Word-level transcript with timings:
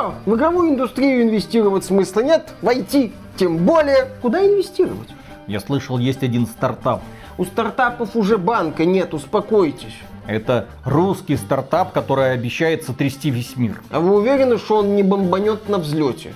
Все, 0.00 0.14
в 0.24 0.34
игровую 0.34 0.70
индустрию 0.70 1.24
инвестировать 1.24 1.84
смысла 1.84 2.20
нет, 2.20 2.54
войти 2.62 3.12
тем 3.36 3.58
более. 3.58 4.08
Куда 4.22 4.40
инвестировать? 4.46 5.10
Я 5.46 5.60
слышал, 5.60 5.98
есть 5.98 6.22
один 6.22 6.46
стартап. 6.46 7.02
У 7.36 7.44
стартапов 7.44 8.16
уже 8.16 8.38
банка 8.38 8.86
нет, 8.86 9.12
успокойтесь. 9.12 9.94
Это 10.26 10.68
русский 10.86 11.36
стартап, 11.36 11.92
который 11.92 12.32
обещает 12.32 12.84
сотрясти 12.84 13.28
весь 13.28 13.56
мир. 13.56 13.82
А 13.90 14.00
вы 14.00 14.16
уверены, 14.16 14.56
что 14.56 14.76
он 14.78 14.96
не 14.96 15.02
бомбанет 15.02 15.68
на 15.68 15.76
взлете? 15.76 16.32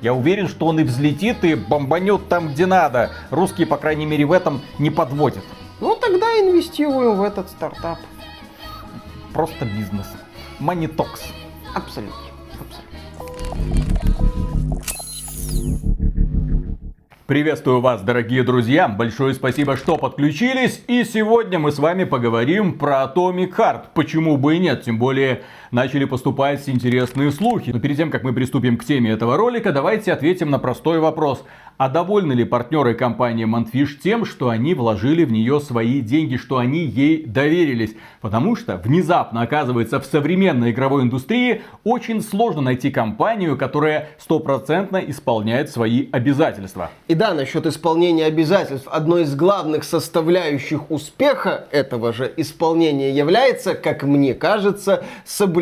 Я 0.00 0.12
уверен, 0.12 0.48
что 0.48 0.66
он 0.66 0.80
и 0.80 0.82
взлетит, 0.82 1.44
и 1.44 1.54
бомбанет 1.54 2.28
там, 2.28 2.48
где 2.48 2.66
надо. 2.66 3.10
Русские, 3.30 3.68
по 3.68 3.76
крайней 3.76 4.06
мере, 4.06 4.24
в 4.24 4.32
этом 4.32 4.62
не 4.80 4.90
подводят. 4.90 5.44
Ну 5.80 5.94
тогда 5.94 6.26
инвестируем 6.40 7.18
в 7.18 7.22
этот 7.22 7.50
стартап. 7.50 7.98
Просто 9.32 9.64
бизнес. 9.64 10.06
Money 10.58 10.92
talks. 10.92 11.20
Абсолютно. 11.72 12.25
Приветствую 17.26 17.80
вас, 17.80 18.02
дорогие 18.02 18.44
друзья! 18.44 18.86
Большое 18.86 19.34
спасибо, 19.34 19.76
что 19.76 19.96
подключились. 19.96 20.80
И 20.86 21.02
сегодня 21.02 21.58
мы 21.58 21.72
с 21.72 21.78
вами 21.80 22.04
поговорим 22.04 22.78
про 22.78 23.02
Atomic 23.02 23.52
Heart. 23.56 23.86
Почему 23.94 24.36
бы 24.36 24.54
и 24.54 24.58
нет? 24.60 24.84
Тем 24.84 25.00
более 25.00 25.42
начали 25.70 26.04
поступать 26.04 26.68
интересные 26.68 27.30
слухи. 27.32 27.70
Но 27.70 27.80
перед 27.80 27.96
тем, 27.96 28.10
как 28.10 28.22
мы 28.22 28.32
приступим 28.32 28.76
к 28.76 28.84
теме 28.84 29.10
этого 29.10 29.36
ролика, 29.36 29.72
давайте 29.72 30.12
ответим 30.12 30.50
на 30.50 30.58
простой 30.58 30.98
вопрос. 30.98 31.44
А 31.78 31.90
довольны 31.90 32.32
ли 32.32 32.44
партнеры 32.44 32.94
компании 32.94 33.44
Montfish 33.46 33.98
тем, 34.02 34.24
что 34.24 34.48
они 34.48 34.72
вложили 34.72 35.24
в 35.24 35.32
нее 35.32 35.60
свои 35.60 36.00
деньги, 36.00 36.36
что 36.36 36.56
они 36.56 36.86
ей 36.86 37.26
доверились? 37.26 37.94
Потому 38.22 38.56
что 38.56 38.78
внезапно 38.78 39.42
оказывается 39.42 40.00
в 40.00 40.06
современной 40.06 40.70
игровой 40.70 41.02
индустрии 41.02 41.60
очень 41.84 42.22
сложно 42.22 42.62
найти 42.62 42.90
компанию, 42.90 43.58
которая 43.58 44.08
стопроцентно 44.18 44.96
исполняет 44.96 45.68
свои 45.68 46.08
обязательства. 46.12 46.90
И 47.08 47.14
да, 47.14 47.34
насчет 47.34 47.66
исполнения 47.66 48.24
обязательств. 48.24 48.88
Одной 48.90 49.24
из 49.24 49.34
главных 49.34 49.84
составляющих 49.84 50.90
успеха 50.90 51.66
этого 51.70 52.14
же 52.14 52.32
исполнения 52.38 53.10
является, 53.10 53.74
как 53.74 54.02
мне 54.02 54.32
кажется, 54.32 55.04
соблюдение 55.26 55.55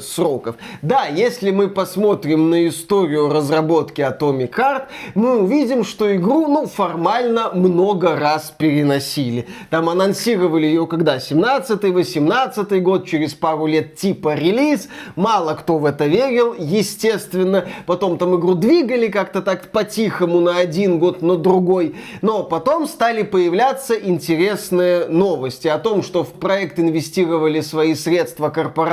сроков. 0.00 0.56
Да, 0.82 1.06
если 1.06 1.50
мы 1.50 1.68
посмотрим 1.68 2.50
на 2.50 2.68
историю 2.68 3.28
разработки 3.28 4.00
Atomic 4.00 4.54
Heart, 4.54 4.82
мы 5.14 5.42
увидим, 5.42 5.84
что 5.84 6.14
игру, 6.14 6.48
ну, 6.48 6.66
формально 6.66 7.50
много 7.52 8.16
раз 8.16 8.52
переносили. 8.56 9.46
Там 9.70 9.88
анонсировали 9.88 10.66
ее 10.66 10.86
когда? 10.86 11.16
17-18 11.16 12.80
год, 12.80 13.06
через 13.06 13.34
пару 13.34 13.66
лет 13.66 13.96
типа 13.96 14.34
релиз. 14.34 14.88
Мало 15.16 15.54
кто 15.54 15.78
в 15.78 15.84
это 15.84 16.06
верил, 16.06 16.54
естественно. 16.58 17.66
Потом 17.86 18.18
там 18.18 18.38
игру 18.38 18.54
двигали 18.54 19.08
как-то 19.08 19.42
так 19.42 19.70
по-тихому 19.70 20.40
на 20.40 20.56
один 20.56 20.98
год, 20.98 21.22
на 21.22 21.36
другой. 21.36 21.94
Но 22.22 22.42
потом 22.42 22.86
стали 22.86 23.22
появляться 23.22 23.94
интересные 23.94 25.06
новости 25.06 25.68
о 25.68 25.78
том, 25.78 26.02
что 26.02 26.24
в 26.24 26.32
проект 26.32 26.78
инвестировали 26.78 27.60
свои 27.60 27.94
средства 27.94 28.48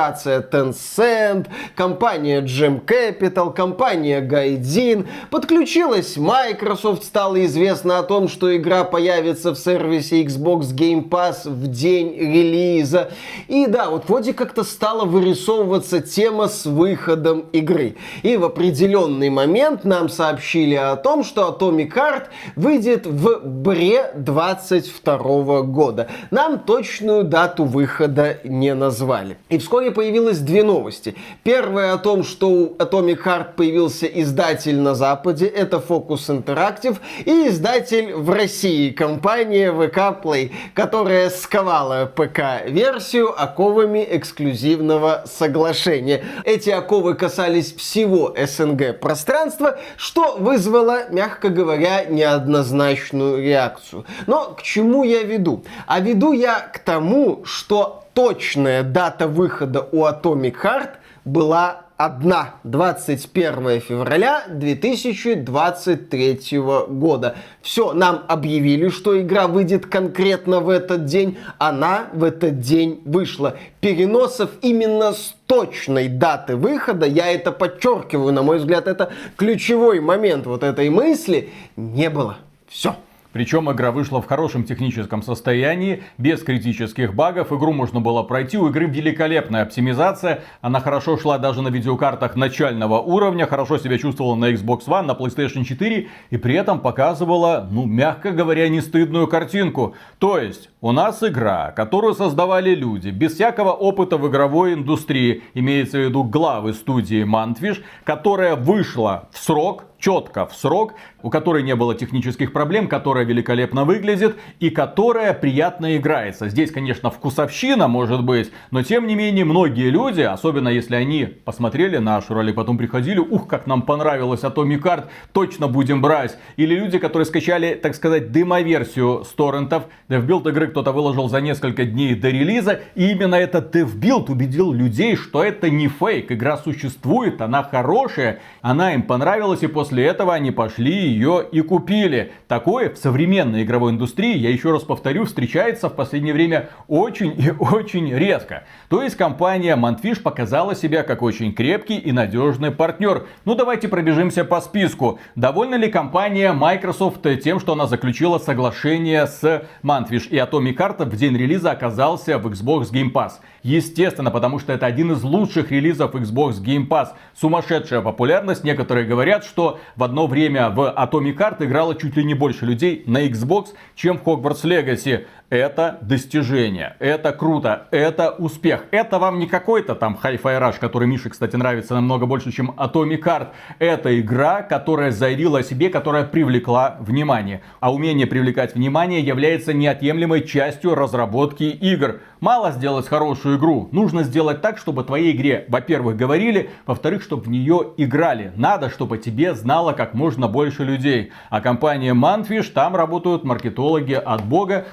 корпорация 0.06 0.42
Tencent, 0.42 1.48
компания 1.76 2.42
Gem 2.42 2.84
Capital, 2.86 3.54
компания 3.54 4.22
Gaijin. 4.22 5.08
Подключилась 5.32 6.18
Microsoft, 6.18 7.04
стало 7.04 7.44
известно 7.46 8.00
о 8.00 8.04
том, 8.04 8.28
что 8.28 8.56
игра 8.56 8.84
появится 8.84 9.52
в 9.52 9.56
сервисе 9.58 10.24
Xbox 10.24 10.74
Game 10.76 11.10
Pass 11.10 11.50
в 11.50 11.68
день 11.68 12.16
релиза. 12.18 13.10
И 13.48 13.66
да, 13.68 13.90
вот 13.90 14.08
вроде 14.08 14.34
как-то 14.34 14.64
стала 14.64 15.06
вырисовываться 15.06 16.02
тема 16.02 16.48
с 16.48 16.66
выходом 16.66 17.46
игры. 17.52 17.96
И 18.22 18.38
в 18.38 18.44
определенный 18.44 19.30
момент 19.30 19.86
нам 19.86 20.10
сообщили 20.10 20.76
о 20.76 20.96
том, 20.96 21.24
что 21.24 21.50
Atomic 21.50 21.94
Heart 21.94 22.26
выйдет 22.56 23.08
в 23.08 23.42
бре 23.44 24.12
22 24.16 25.62
года. 25.64 26.08
Нам 26.32 26.60
точную 26.60 27.24
дату 27.24 27.64
выхода 27.64 28.38
не 28.44 28.74
назвали. 28.74 29.38
И 29.50 29.58
вскоре 29.58 29.92
появилось 29.96 30.40
две 30.40 30.62
новости. 30.64 31.16
Первая 31.44 31.94
о 31.94 31.98
том, 31.98 32.24
что 32.24 32.50
у 32.50 32.76
Atomic 32.76 33.24
Heart 33.24 33.56
появился 33.56 34.06
издатель 34.06 34.78
на 34.78 34.94
Западе. 34.94 35.48
Это 35.48 35.78
Focus 35.78 36.28
Interactive 36.30 36.98
и 37.24 37.48
издатель 37.48 38.14
в 38.14 38.30
России 38.30 38.92
компания 38.92 39.72
VK 39.72 40.22
Play, 40.22 40.52
которая 40.74 41.30
сковала 41.30 42.12
ПК-версию 42.14 43.34
оковами 43.42 44.06
эксклюзивного 44.08 45.24
соглашения. 45.26 46.24
Эти 46.44 46.70
оковы 46.70 47.16
касались 47.16 47.74
всего 47.74 48.36
СНГ 48.38 49.00
пространства, 49.00 49.80
что 49.96 50.36
вызвало, 50.38 51.10
мягко 51.10 51.48
говоря, 51.48 52.04
неоднозначную 52.04 53.42
реакцию. 53.42 54.06
Но 54.28 54.56
к 54.56 54.62
чему 54.62 55.04
я 55.04 55.24
веду? 55.24 55.64
А 55.88 56.02
веду 56.02 56.34
я 56.34 56.60
к 56.60 56.80
тому, 56.80 57.46
что 57.46 58.05
точная 58.16 58.82
дата 58.82 59.28
выхода 59.28 59.88
у 59.92 60.06
Atomic 60.06 60.56
Heart 60.64 60.90
была 61.26 61.82
одна 61.98 62.56
21 62.64 63.82
февраля 63.82 64.46
2023 64.48 66.60
года. 66.88 67.36
Все, 67.62 67.92
нам 67.94 68.24
объявили, 68.28 68.90
что 68.90 69.22
игра 69.22 69.48
выйдет 69.48 69.86
конкретно 69.86 70.62
в 70.62 70.70
этот 70.70 71.06
день. 71.06 71.38
Она 71.58 72.08
в 72.14 72.24
этот 72.24 72.62
день 72.62 73.02
вышла. 73.06 73.58
Переносов 73.82 74.52
именно 74.62 75.12
с 75.14 75.36
точной 75.46 76.08
даты 76.08 76.56
выхода, 76.56 77.06
я 77.06 77.30
это 77.32 77.52
подчеркиваю, 77.52 78.32
на 78.34 78.44
мой 78.44 78.60
взгляд, 78.60 78.88
это 78.88 79.12
ключевой 79.36 80.00
момент 80.00 80.48
вот 80.48 80.64
этой 80.64 80.90
мысли, 80.90 81.50
не 81.76 82.10
было. 82.10 82.38
Все. 82.68 82.96
Причем 83.36 83.70
игра 83.70 83.92
вышла 83.92 84.22
в 84.22 84.28
хорошем 84.28 84.64
техническом 84.64 85.22
состоянии, 85.22 86.04
без 86.18 86.42
критических 86.42 87.14
багов. 87.14 87.52
Игру 87.52 87.74
можно 87.74 88.00
было 88.00 88.24
пройти. 88.24 88.58
У 88.58 88.70
игры 88.70 88.86
великолепная 88.86 89.64
оптимизация. 89.64 90.40
Она 90.62 90.80
хорошо 90.80 91.18
шла 91.18 91.38
даже 91.38 91.62
на 91.62 91.68
видеокартах 91.68 92.38
начального 92.38 93.02
уровня. 93.02 93.46
Хорошо 93.46 93.78
себя 93.78 93.98
чувствовала 93.98 94.36
на 94.36 94.54
Xbox 94.54 94.86
One, 94.88 95.02
на 95.02 95.12
PlayStation 95.12 95.66
4. 95.66 96.08
И 96.30 96.38
при 96.38 96.56
этом 96.56 96.80
показывала, 96.80 97.68
ну, 97.70 97.86
мягко 97.86 98.32
говоря, 98.32 98.70
не 98.70 98.80
стыдную 98.80 99.28
картинку. 99.28 99.96
То 100.18 100.40
есть, 100.40 100.70
у 100.80 100.94
нас 100.94 101.22
игра, 101.22 101.74
которую 101.76 102.14
создавали 102.14 102.74
люди 102.74 103.10
без 103.10 103.34
всякого 103.34 103.72
опыта 103.72 104.16
в 104.16 104.30
игровой 104.30 104.76
индустрии. 104.76 105.44
Имеется 105.54 105.98
в 105.98 106.04
виду 106.04 106.24
главы 106.24 106.72
студии 106.72 107.26
Mantfish, 107.26 107.84
которая 108.06 108.56
вышла 108.56 109.28
в 109.34 109.40
срок, 109.40 109.88
четко 110.06 110.46
в 110.46 110.56
срок, 110.56 110.94
у 111.24 111.32
которой 111.32 111.64
не 111.64 111.76
было 111.76 111.96
технических 111.96 112.54
проблем, 112.54 112.88
которая 112.88 113.26
великолепно 113.26 113.86
выглядит 113.86 114.36
и 114.60 114.70
которая 114.70 115.34
приятно 115.34 115.98
играется. 115.98 116.48
Здесь, 116.48 116.70
конечно, 116.70 117.10
вкусовщина 117.10 117.88
может 117.88 118.24
быть, 118.24 118.52
но 118.70 118.84
тем 118.84 119.08
не 119.08 119.16
менее 119.16 119.46
многие 119.46 119.90
люди, 119.90 120.22
особенно 120.22 120.70
если 120.70 120.94
они 120.94 121.26
посмотрели 121.26 121.98
наш 121.98 122.30
ролик, 122.30 122.54
потом 122.54 122.78
приходили, 122.78 123.18
ух, 123.18 123.48
как 123.48 123.66
нам 123.66 123.82
понравилось 123.82 124.42
Atomic 124.42 124.84
Heart, 124.84 125.06
точно 125.34 125.68
будем 125.68 126.04
брать. 126.04 126.38
Или 126.56 126.76
люди, 126.76 127.00
которые 127.00 127.26
скачали, 127.26 127.74
так 127.74 127.96
сказать, 127.96 128.32
демоверсию 128.32 129.24
с 129.24 129.30
торрентов, 129.30 129.86
DevBuild 130.08 130.48
игры 130.52 130.68
кто-то 130.68 130.92
выложил 130.92 131.30
за 131.30 131.42
несколько 131.42 131.84
дней 131.84 132.14
до 132.14 132.30
релиза, 132.30 132.82
и 132.94 133.10
именно 133.10 133.34
этот 133.34 133.76
DevBuild 133.76 134.32
убедил 134.32 134.72
людей, 134.72 135.16
что 135.16 135.44
это 135.44 135.72
не 135.72 135.88
фейк, 135.88 136.32
игра 136.32 136.58
существует, 136.58 137.42
она 137.42 137.64
хорошая, 137.64 138.42
она 138.62 138.94
им 138.94 139.02
понравилась, 139.02 139.64
и 139.64 139.68
после 139.68 139.95
этого 140.04 140.34
они 140.34 140.52
пошли 140.52 140.94
ее 140.94 141.46
и 141.52 141.62
купили. 141.62 142.34
Такое 142.48 142.90
в 142.90 142.98
современной 142.98 143.64
игровой 143.64 143.92
индустрии, 143.92 144.38
я 144.38 144.50
еще 144.50 144.72
раз 144.72 144.84
повторю, 144.84 145.26
встречается 145.26 145.90
в 145.90 145.96
последнее 145.96 146.34
время 146.34 146.70
очень 146.88 147.34
и 147.38 147.52
очень 147.52 148.14
редко. 148.14 148.64
То 148.90 149.02
есть 149.02 149.16
компания 149.16 149.76
Montfish 149.76 150.22
показала 150.22 150.76
себя 150.76 151.04
как 151.04 151.22
очень 151.22 151.54
крепкий 151.54 151.98
и 151.98 152.12
надежный 152.12 152.72
партнер. 152.72 153.28
Ну 153.46 153.56
давайте 153.56 153.88
пробежимся 153.88 154.44
по 154.44 154.62
списку. 154.62 155.20
Довольна 155.36 155.76
ли 155.76 155.90
компания 155.90 156.54
Microsoft 156.54 157.26
тем, 157.44 157.60
что 157.60 157.74
она 157.74 157.88
заключила 157.88 158.38
соглашение 158.38 159.28
с 159.28 159.66
Montfish 159.84 160.30
и 160.30 160.38
Atomic 160.38 160.78
Heart 160.78 161.06
в 161.06 161.16
день 161.16 161.38
релиза 161.38 161.72
оказался 161.72 162.38
в 162.38 162.48
Xbox 162.48 162.92
Game 162.92 163.12
Pass? 163.12 163.34
Естественно, 163.64 164.30
потому 164.30 164.60
что 164.60 164.74
это 164.74 164.86
один 164.86 165.12
из 165.14 165.24
лучших 165.24 165.72
релизов 165.72 166.14
Xbox 166.14 166.64
Game 166.64 166.88
Pass. 166.88 167.10
Сумасшедшая 167.34 168.02
популярность. 168.02 168.64
Некоторые 168.64 169.08
говорят, 169.08 169.44
что 169.44 169.80
в 169.96 170.04
одно 170.04 170.28
время 170.28 170.70
в 170.70 170.94
Atomic 170.98 171.38
Heart 171.38 171.66
играло 171.66 171.96
чуть 171.96 172.18
ли 172.18 172.24
не 172.24 172.34
больше 172.34 172.66
людей 172.66 173.04
на 173.08 173.26
Xbox, 173.28 173.70
чем 173.96 174.18
в 174.18 174.24
Hogwarts 174.24 174.64
Legacy. 174.64 175.26
Это 175.50 176.00
достижение, 176.02 176.96
это 177.00 177.32
круто, 177.32 177.88
это 177.92 178.32
успех. 178.32 178.86
Это 178.92 179.20
вам 179.20 179.40
не 179.40 179.48
какой-то 179.48 179.96
там 179.96 180.18
Hi-Fi 180.22 180.60
Rush, 180.60 180.80
который 180.80 181.08
Мише, 181.08 181.30
кстати, 181.30 181.56
нравится 181.56 181.94
намного 181.94 182.26
больше, 182.26 182.52
чем 182.52 182.72
Atomic 182.72 183.22
Heart. 183.24 183.48
Это 183.80 184.20
игра, 184.20 184.62
которая 184.64 185.12
заявила 185.12 185.60
о 185.60 185.64
себе, 185.64 185.90
которая 185.90 186.24
привлекла 186.24 186.98
внимание. 187.00 187.62
А 187.80 187.94
умение 187.94 188.28
привлекать 188.28 188.76
внимание 188.76 189.22
является 189.22 189.74
неотъемлемой 189.74 190.44
частью 190.44 190.96
разработки 190.96 191.64
игр. 191.64 192.22
Мало 192.40 192.72
сделать 192.72 193.08
хорошую 193.08 193.58
игру, 193.58 193.90
нужно 193.92 194.24
сделать 194.24 194.62
так, 194.62 194.78
чтобы 194.78 195.04
твоей 195.04 195.36
игре, 195.36 195.66
во-первых, 195.68 196.16
говорили, 196.16 196.70
во-вторых, 196.86 197.24
чтобы 197.24 197.44
в 197.44 197.50
нее 197.50 197.94
играли. 197.98 198.52
Надо, 198.56 198.90
чтобы 198.90 199.18
тебе 199.18 199.56
знало 199.56 199.94
как 199.94 200.14
можно 200.14 200.48
больше 200.48 200.84
людей. 200.84 201.32
А 201.50 201.62
компания 201.62 202.14
Manfish, 202.14 202.72
там 202.72 202.96
работают 202.96 203.44
маркетологи 203.44 204.14
от 204.14 204.46
бога. 204.46 204.86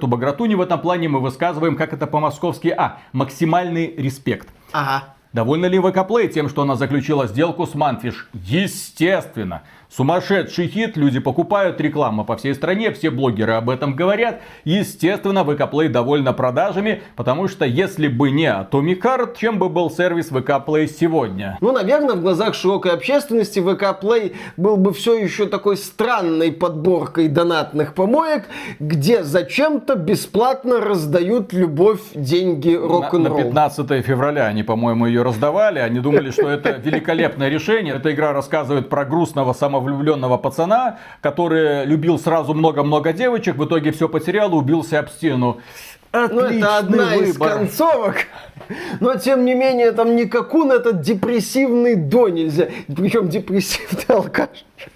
Роберту 0.00 0.06
Багратуни 0.06 0.54
в 0.54 0.60
этом 0.60 0.80
плане 0.80 1.08
мы 1.08 1.20
высказываем, 1.20 1.76
как 1.76 1.92
это 1.92 2.06
по-московски, 2.06 2.68
а, 2.68 2.98
максимальный 3.12 3.94
респект. 3.96 4.48
Ага. 4.72 5.14
Довольно 5.32 5.66
ли 5.66 5.78
ВК 5.78 6.32
тем, 6.32 6.48
что 6.48 6.62
она 6.62 6.74
заключила 6.74 7.26
сделку 7.26 7.66
с 7.66 7.74
Манфиш? 7.74 8.28
Естественно. 8.32 9.62
Сумасшедший 9.90 10.68
хит, 10.68 10.96
люди 10.96 11.18
покупают, 11.18 11.80
реклама 11.80 12.22
по 12.22 12.36
всей 12.36 12.54
стране, 12.54 12.92
все 12.92 13.10
блогеры 13.10 13.54
об 13.54 13.68
этом 13.68 13.96
говорят. 13.96 14.40
Естественно, 14.62 15.40
VK 15.40 15.68
Play 15.68 15.88
довольна 15.88 16.32
продажами, 16.32 17.02
потому 17.16 17.48
что 17.48 17.64
если 17.64 18.06
бы 18.06 18.30
не 18.30 18.46
Atomic 18.46 19.02
Heart, 19.02 19.36
чем 19.36 19.58
бы 19.58 19.68
был 19.68 19.90
сервис 19.90 20.30
VK 20.30 20.64
Play 20.64 20.86
сегодня? 20.86 21.58
Ну, 21.60 21.72
наверное, 21.72 22.14
в 22.14 22.20
глазах 22.20 22.54
широкой 22.54 22.92
общественности 22.92 23.58
VK 23.58 24.00
Play 24.00 24.36
был 24.56 24.76
бы 24.76 24.92
все 24.92 25.18
еще 25.18 25.46
такой 25.46 25.76
странной 25.76 26.52
подборкой 26.52 27.26
донатных 27.26 27.94
помоек, 27.94 28.44
где 28.78 29.24
зачем-то 29.24 29.96
бесплатно 29.96 30.80
раздают 30.80 31.52
любовь, 31.52 32.00
деньги, 32.14 32.76
рок-н-ролл. 32.76 33.38
На, 33.38 33.42
на 33.42 33.42
15 33.42 34.06
февраля 34.06 34.46
они, 34.46 34.62
по-моему, 34.62 35.06
ее 35.06 35.22
раздавали. 35.22 35.80
Они 35.80 35.98
думали, 35.98 36.30
что 36.30 36.48
это 36.48 36.70
великолепное 36.84 37.48
решение. 37.48 37.94
Эта 37.96 38.12
игра 38.12 38.32
рассказывает 38.32 38.88
про 38.88 39.04
грустного 39.04 39.52
самого 39.52 39.79
влюбленного 39.80 40.36
пацана, 40.36 40.98
который 41.20 41.84
любил 41.84 42.18
сразу 42.18 42.54
много-много 42.54 43.12
девочек, 43.12 43.56
в 43.56 43.64
итоге 43.64 43.92
все 43.92 44.08
потерял 44.08 44.50
и 44.52 44.54
убился 44.54 44.98
об 44.98 45.08
стену. 45.08 45.58
Отличный 46.12 46.58
ну, 46.58 46.58
это 46.58 46.78
одна 46.78 47.04
выбор. 47.10 47.22
из 47.22 47.38
концовок. 47.38 48.16
Но, 48.98 49.14
тем 49.14 49.44
не 49.44 49.54
менее, 49.54 49.92
там 49.92 50.16
не 50.16 50.26
Какун, 50.26 50.72
этот 50.72 51.02
депрессивный 51.02 51.94
до 51.94 52.28
нельзя. 52.28 52.68
Причем 52.88 53.28
депрессивный 53.28 54.04
алкаш. 54.08 54.48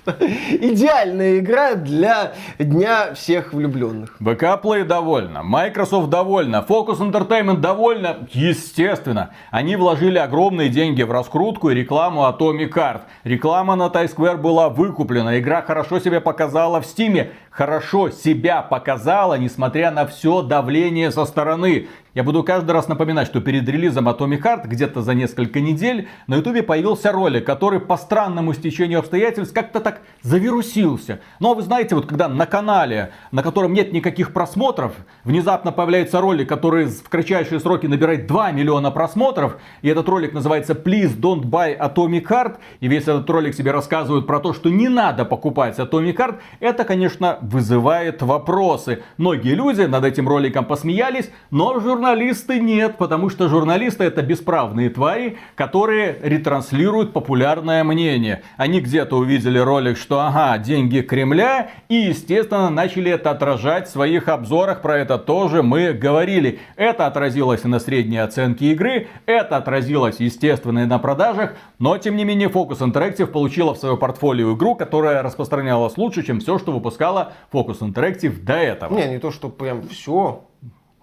Идеальная 0.06 1.38
игра 1.38 1.74
для 1.74 2.32
Дня 2.58 3.14
всех 3.14 3.52
влюбленных. 3.52 4.16
ВК 4.20 4.60
Play 4.62 4.84
довольна, 4.84 5.42
Microsoft 5.42 6.08
довольна, 6.08 6.64
Focus 6.66 6.98
Entertainment 6.98 7.58
довольна. 7.58 8.26
Естественно, 8.32 9.30
они 9.50 9.76
вложили 9.76 10.18
огромные 10.18 10.68
деньги 10.68 11.02
в 11.02 11.10
раскрутку 11.10 11.70
и 11.70 11.74
рекламу 11.74 12.22
Atomic 12.22 12.72
Heart. 12.72 13.00
Реклама 13.24 13.76
на 13.76 13.84
Square 13.94 14.38
была 14.38 14.68
выкуплена, 14.68 15.38
игра 15.38 15.62
хорошо 15.62 15.98
себя 16.00 16.20
показала 16.20 16.80
в 16.80 16.86
Стиме 16.86 17.32
хорошо 17.54 18.10
себя 18.10 18.62
показала, 18.62 19.38
несмотря 19.38 19.90
на 19.90 20.06
все 20.06 20.42
давление 20.42 21.10
со 21.10 21.24
стороны. 21.24 21.88
Я 22.14 22.22
буду 22.22 22.44
каждый 22.44 22.70
раз 22.70 22.86
напоминать, 22.86 23.26
что 23.26 23.40
перед 23.40 23.68
релизом 23.68 24.08
Atomic 24.08 24.40
Heart 24.40 24.68
где-то 24.68 25.02
за 25.02 25.14
несколько 25.14 25.60
недель 25.60 26.06
на 26.28 26.36
ютубе 26.36 26.62
появился 26.62 27.10
ролик, 27.10 27.44
который 27.44 27.80
по 27.80 27.96
странному 27.96 28.54
стечению 28.54 29.00
обстоятельств 29.00 29.52
как-то 29.52 29.80
так 29.80 30.00
завирусился. 30.22 31.18
Но 31.40 31.48
ну, 31.48 31.52
а 31.52 31.56
вы 31.56 31.62
знаете, 31.62 31.96
вот 31.96 32.06
когда 32.06 32.28
на 32.28 32.46
канале, 32.46 33.10
на 33.32 33.42
котором 33.42 33.72
нет 33.72 33.92
никаких 33.92 34.32
просмотров, 34.32 34.92
внезапно 35.24 35.72
появляется 35.72 36.20
ролик, 36.20 36.48
который 36.48 36.84
в 36.84 37.08
кратчайшие 37.08 37.58
сроки 37.58 37.86
набирает 37.86 38.28
2 38.28 38.52
миллиона 38.52 38.92
просмотров, 38.92 39.56
и 39.82 39.88
этот 39.88 40.08
ролик 40.08 40.34
называется 40.34 40.74
Please 40.74 41.18
Don't 41.18 41.42
Buy 41.42 41.76
Atomic 41.76 42.28
Heart, 42.28 42.58
и 42.78 42.86
весь 42.86 43.08
этот 43.08 43.28
ролик 43.28 43.56
себе 43.56 43.72
рассказывает 43.72 44.24
про 44.28 44.38
то, 44.38 44.52
что 44.52 44.68
не 44.68 44.88
надо 44.88 45.24
покупать 45.24 45.80
Atomic 45.80 46.16
Heart, 46.16 46.36
это, 46.60 46.84
конечно, 46.84 47.38
вызывает 47.42 48.22
вопросы. 48.22 49.02
Многие 49.16 49.54
люди 49.56 49.82
над 49.82 50.04
этим 50.04 50.28
роликом 50.28 50.64
посмеялись, 50.64 51.28
но 51.50 51.80
журналисты 51.80 52.03
журналисты 52.04 52.60
нет, 52.60 52.98
потому 52.98 53.30
что 53.30 53.48
журналисты 53.48 54.04
это 54.04 54.20
бесправные 54.20 54.90
твари, 54.90 55.38
которые 55.54 56.18
ретранслируют 56.22 57.14
популярное 57.14 57.82
мнение. 57.82 58.42
Они 58.58 58.80
где-то 58.80 59.16
увидели 59.16 59.58
ролик, 59.58 59.96
что 59.96 60.20
ага, 60.20 60.58
деньги 60.58 61.00
Кремля, 61.00 61.70
и 61.88 61.94
естественно 61.94 62.68
начали 62.68 63.10
это 63.10 63.30
отражать 63.30 63.88
в 63.88 63.90
своих 63.90 64.28
обзорах, 64.28 64.82
про 64.82 64.98
это 64.98 65.16
тоже 65.16 65.62
мы 65.62 65.94
говорили. 65.94 66.58
Это 66.76 67.06
отразилось 67.06 67.64
и 67.64 67.68
на 67.68 67.78
средней 67.78 68.18
оценке 68.18 68.72
игры, 68.72 69.08
это 69.24 69.56
отразилось 69.56 70.20
естественно 70.20 70.80
и 70.80 70.84
на 70.84 70.98
продажах, 70.98 71.54
но 71.78 71.96
тем 71.96 72.16
не 72.16 72.24
менее 72.24 72.50
Focus 72.50 72.80
Interactive 72.80 73.28
получила 73.28 73.72
в 73.72 73.78
свое 73.78 73.96
портфолио 73.96 74.54
игру, 74.54 74.74
которая 74.74 75.22
распространялась 75.22 75.96
лучше, 75.96 76.22
чем 76.22 76.40
все, 76.40 76.58
что 76.58 76.70
выпускала 76.70 77.32
Focus 77.50 77.78
Interactive 77.78 78.42
до 78.42 78.56
этого. 78.56 78.94
Не, 78.94 79.08
не 79.08 79.18
то, 79.18 79.30
что 79.30 79.48
прям 79.48 79.88
все, 79.88 80.44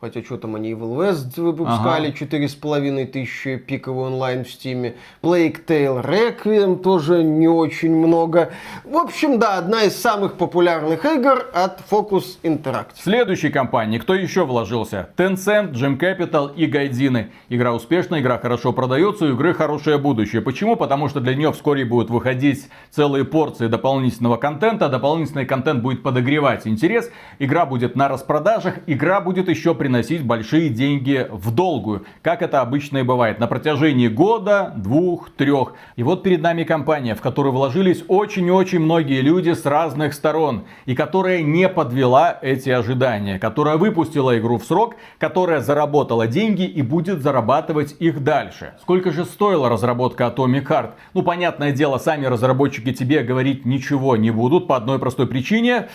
Хотя 0.01 0.23
что 0.23 0.37
там 0.37 0.55
они 0.55 0.71
Evil 0.71 0.97
West 0.97 1.39
выпускали, 1.39 2.11
с 2.47 2.55
половиной 2.55 3.05
тысячи 3.05 3.57
пиковый 3.57 4.07
онлайн 4.07 4.43
в 4.43 4.49
стиме. 4.49 4.95
Plague 5.21 5.63
Tale 5.63 6.03
Requiem 6.03 6.81
тоже 6.81 7.23
не 7.23 7.47
очень 7.47 7.95
много. 7.95 8.49
В 8.83 8.97
общем, 8.97 9.37
да, 9.37 9.59
одна 9.59 9.83
из 9.83 9.95
самых 9.95 10.39
популярных 10.39 11.05
игр 11.05 11.45
от 11.53 11.81
Focus 11.87 12.39
Interactive. 12.41 12.95
Следующей 12.95 13.49
компании, 13.49 13.99
кто 13.99 14.15
еще 14.15 14.43
вложился? 14.43 15.09
Tencent, 15.17 15.73
Gem 15.73 15.99
Capital 15.99 16.55
и 16.55 16.65
Гайдины. 16.65 17.29
Игра 17.49 17.71
успешная, 17.71 18.21
игра 18.21 18.39
хорошо 18.39 18.73
продается, 18.73 19.25
у 19.25 19.33
игры 19.33 19.53
хорошее 19.53 19.99
будущее. 19.99 20.41
Почему? 20.41 20.77
Потому 20.77 21.09
что 21.09 21.19
для 21.19 21.35
нее 21.35 21.51
вскоре 21.51 21.85
будут 21.85 22.09
выходить 22.09 22.69
целые 22.89 23.23
порции 23.23 23.67
дополнительного 23.67 24.37
контента. 24.37 24.89
Дополнительный 24.89 25.45
контент 25.45 25.83
будет 25.83 26.01
подогревать 26.01 26.65
интерес. 26.65 27.11
Игра 27.37 27.67
будет 27.67 27.95
на 27.95 28.07
распродажах. 28.07 28.79
Игра 28.87 29.21
будет 29.21 29.47
еще 29.47 29.75
при 29.75 29.90
приносить 29.91 30.23
большие 30.23 30.69
деньги 30.69 31.27
в 31.29 31.53
долгую, 31.53 32.05
как 32.21 32.41
это 32.41 32.61
обычно 32.61 32.99
и 32.99 33.03
бывает, 33.03 33.39
на 33.39 33.47
протяжении 33.47 34.07
года, 34.07 34.71
двух, 34.77 35.31
трех. 35.31 35.73
И 35.97 36.03
вот 36.03 36.23
перед 36.23 36.41
нами 36.41 36.63
компания, 36.63 37.13
в 37.13 37.19
которую 37.19 37.51
вложились 37.51 38.05
очень-очень 38.07 38.79
многие 38.79 39.19
люди 39.19 39.51
с 39.51 39.65
разных 39.65 40.13
сторон, 40.13 40.63
и 40.85 40.95
которая 40.95 41.41
не 41.41 41.67
подвела 41.67 42.39
эти 42.41 42.69
ожидания, 42.69 43.37
которая 43.37 43.75
выпустила 43.75 44.39
игру 44.39 44.59
в 44.59 44.63
срок, 44.63 44.95
которая 45.19 45.59
заработала 45.59 46.25
деньги 46.25 46.63
и 46.63 46.81
будет 46.81 47.21
зарабатывать 47.21 47.93
их 47.99 48.23
дальше. 48.23 48.75
Сколько 48.81 49.11
же 49.11 49.25
стоила 49.25 49.67
разработка 49.67 50.33
Atomic 50.33 50.67
Heart? 50.67 50.91
Ну, 51.13 51.21
понятное 51.21 51.73
дело, 51.73 51.97
сами 51.97 52.27
разработчики 52.27 52.93
тебе 52.93 53.23
говорить 53.23 53.65
ничего 53.65 54.15
не 54.15 54.31
будут 54.31 54.67
по 54.67 54.77
одной 54.77 54.99
простой 54.99 55.27
причине. 55.27 55.89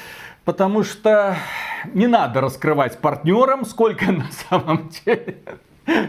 Потому 0.46 0.84
что 0.84 1.36
не 1.92 2.06
надо 2.06 2.40
раскрывать 2.40 2.98
партнерам, 2.98 3.66
сколько 3.66 4.12
на 4.12 4.30
самом 4.48 4.88
деле 5.04 5.42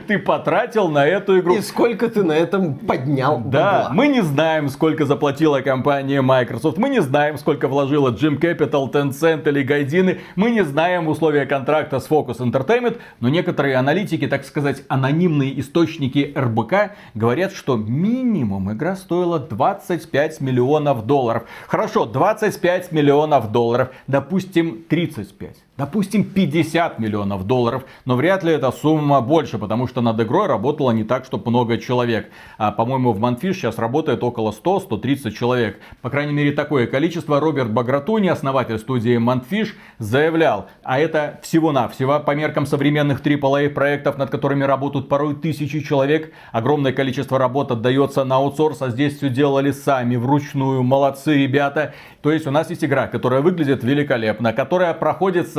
ты 0.08 0.18
потратил 0.20 0.88
на 0.90 1.06
эту 1.06 1.40
игру. 1.40 1.56
И 1.56 1.62
сколько 1.62 2.10
ты 2.10 2.24
на 2.24 2.32
этом 2.34 2.76
поднял 2.76 3.40
Да, 3.40 3.84
бабла. 3.84 3.90
мы 3.94 4.08
не 4.08 4.22
знаем, 4.22 4.70
сколько 4.70 5.06
заплатила 5.06 5.62
компания 5.62 6.22
Microsoft, 6.22 6.78
мы 6.78 6.90
не 6.90 7.02
знаем, 7.02 7.38
сколько 7.38 7.68
вложила 7.68 8.12
Jim 8.12 8.40
Capital, 8.40 8.92
Tencent 8.92 9.48
или 9.48 9.64
Гайдины, 9.64 10.20
мы 10.36 10.52
не 10.52 10.64
знаем 10.64 11.08
условия 11.08 11.46
контракта 11.46 12.00
с 12.00 12.10
Focus 12.10 12.40
Entertainment, 12.40 12.98
но 13.20 13.30
некоторые 13.30 13.76
аналитики, 13.76 14.28
так 14.28 14.46
сказать, 14.46 14.84
анонимные 14.88 15.60
источники 15.60 16.34
РБК 16.36 16.96
говорят, 17.14 17.54
что 17.54 17.76
минимум 17.78 18.72
игра 18.72 18.96
стоила 18.96 19.40
25 19.40 20.42
миллионов 20.42 21.06
долларов. 21.06 21.44
Хорошо, 21.68 22.06
25 22.06 22.92
миллионов 22.92 23.52
долларов, 23.52 23.90
допустим 24.08 24.84
35. 24.90 25.67
Допустим, 25.78 26.24
50 26.24 26.98
миллионов 26.98 27.46
долларов, 27.46 27.86
но 28.06 28.16
вряд 28.16 28.44
ли 28.44 28.52
эта 28.52 28.72
сумма 28.72 29.22
больше, 29.22 29.60
потому 29.60 29.86
что 29.86 30.02
над 30.02 30.20
игрой 30.20 30.48
работало 30.48 30.90
не 30.90 31.04
так, 31.04 31.24
чтобы 31.24 31.52
много 31.52 31.78
человек. 31.78 32.32
А, 32.58 32.72
по-моему, 32.72 33.12
в 33.12 33.20
Манфиш 33.20 33.58
сейчас 33.58 33.78
работает 33.78 34.24
около 34.24 34.52
100-130 34.52 35.32
человек. 35.32 35.80
По 36.02 36.10
крайней 36.10 36.34
мере, 36.34 36.52
такое 36.52 36.88
количество 36.88 37.40
Роберт 37.40 37.70
Багратуни, 37.70 38.28
основатель 38.28 38.80
студии 38.80 39.18
Манфиш, 39.18 39.76
заявлял. 40.00 40.68
А 40.82 40.98
это 40.98 41.40
всего-навсего 41.44 42.20
по 42.22 42.32
меркам 42.32 42.66
современных 42.66 43.22
AAA 43.22 43.70
проектов, 43.70 44.18
над 44.18 44.32
которыми 44.32 44.64
работают 44.64 45.08
порой 45.08 45.36
тысячи 45.36 45.82
человек. 45.82 46.34
Огромное 46.52 46.92
количество 46.92 47.38
работ 47.38 47.72
отдается 47.72 48.24
на 48.24 48.38
аутсорс, 48.38 48.82
а 48.82 48.90
здесь 48.90 49.18
все 49.18 49.30
делали 49.30 49.70
сами, 49.70 50.16
вручную. 50.16 50.82
Молодцы, 50.82 51.36
ребята. 51.36 51.94
То 52.24 52.32
есть 52.32 52.48
у 52.48 52.52
нас 52.52 52.72
есть 52.72 52.84
игра, 52.84 53.06
которая 53.06 53.42
выглядит 53.42 53.84
великолепно, 53.84 54.54
которая 54.54 54.96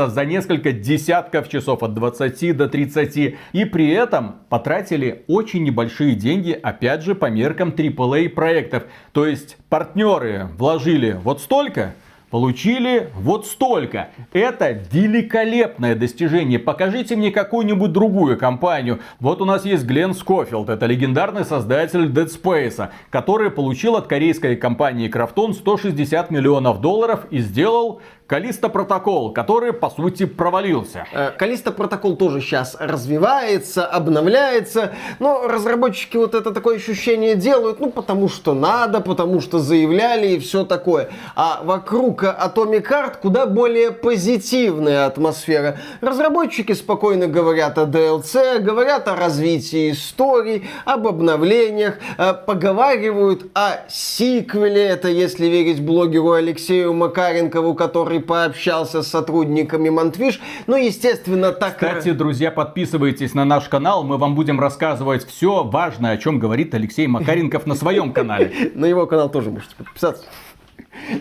за 0.08 0.24
несколько 0.24 0.72
десятков 0.72 1.48
часов 1.48 1.82
от 1.82 1.94
20 1.94 2.56
до 2.56 2.68
30 2.68 3.36
и 3.52 3.64
при 3.64 3.90
этом 3.90 4.36
потратили 4.48 5.24
очень 5.28 5.64
небольшие 5.64 6.14
деньги, 6.14 6.52
опять 6.52 7.02
же 7.02 7.14
по 7.14 7.26
меркам 7.26 7.70
AAA 7.70 8.28
проектов. 8.30 8.84
То 9.12 9.26
есть 9.26 9.56
партнеры 9.68 10.48
вложили 10.56 11.18
вот 11.22 11.40
столько, 11.40 11.94
получили 12.30 13.10
вот 13.14 13.46
столько. 13.46 14.08
Это 14.32 14.70
великолепное 14.92 15.94
достижение. 15.94 16.58
Покажите 16.58 17.16
мне 17.16 17.30
какую-нибудь 17.30 17.92
другую 17.92 18.38
компанию. 18.38 19.00
Вот 19.20 19.40
у 19.40 19.44
нас 19.44 19.64
есть 19.64 19.84
Глен 19.84 20.14
Скофилд, 20.14 20.68
это 20.68 20.86
легендарный 20.86 21.44
создатель 21.44 22.06
Dead 22.06 22.28
Space, 22.28 22.88
который 23.10 23.50
получил 23.50 23.96
от 23.96 24.06
корейской 24.06 24.56
компании 24.56 25.10
Krafton 25.10 25.52
160 25.52 26.30
миллионов 26.30 26.80
долларов 26.80 27.26
и 27.30 27.38
сделал 27.38 28.00
Калиста 28.28 28.68
Протокол, 28.68 29.32
который, 29.32 29.72
по 29.72 29.88
сути, 29.88 30.26
провалился. 30.26 31.06
Э, 31.14 31.30
Калиста 31.30 31.72
Протокол 31.72 32.14
тоже 32.14 32.42
сейчас 32.42 32.76
развивается, 32.78 33.86
обновляется, 33.86 34.92
но 35.18 35.48
разработчики 35.48 36.18
вот 36.18 36.34
это 36.34 36.50
такое 36.52 36.76
ощущение 36.76 37.36
делают, 37.36 37.80
ну, 37.80 37.90
потому 37.90 38.28
что 38.28 38.52
надо, 38.52 39.00
потому 39.00 39.40
что 39.40 39.58
заявляли 39.58 40.34
и 40.34 40.38
все 40.40 40.66
такое. 40.66 41.08
А 41.36 41.62
вокруг 41.64 42.22
Atomic 42.22 42.86
Heart 42.86 43.14
куда 43.22 43.46
более 43.46 43.92
позитивная 43.92 45.06
атмосфера. 45.06 45.78
Разработчики 46.02 46.72
спокойно 46.72 47.28
говорят 47.28 47.78
о 47.78 47.86
DLC, 47.86 48.58
говорят 48.58 49.08
о 49.08 49.16
развитии 49.16 49.92
истории, 49.92 50.66
об 50.84 51.06
обновлениях, 51.06 51.96
э, 52.18 52.34
поговаривают 52.34 53.46
о 53.54 53.88
сиквеле, 53.88 54.82
это 54.82 55.08
если 55.08 55.46
верить 55.46 55.80
блогеру 55.80 56.32
Алексею 56.32 56.92
Макаренкову, 56.92 57.74
который 57.74 58.17
который 58.18 58.20
пообщался 58.20 59.02
с 59.02 59.08
сотрудниками 59.08 59.88
Монтвиш. 59.88 60.40
Ну, 60.66 60.76
естественно, 60.76 61.52
так... 61.52 61.74
Кстати, 61.74 62.12
друзья, 62.12 62.50
подписывайтесь 62.50 63.34
на 63.34 63.44
наш 63.44 63.68
канал. 63.68 64.04
Мы 64.04 64.18
вам 64.18 64.34
будем 64.34 64.60
рассказывать 64.60 65.26
все 65.26 65.64
важное, 65.64 66.12
о 66.12 66.16
чем 66.16 66.38
говорит 66.38 66.74
Алексей 66.74 67.06
Макаренков 67.06 67.66
на 67.66 67.74
своем 67.74 68.12
канале. 68.12 68.52
На 68.74 68.86
его 68.86 69.06
канал 69.06 69.30
тоже 69.30 69.50
можете 69.50 69.74
подписаться 69.76 70.24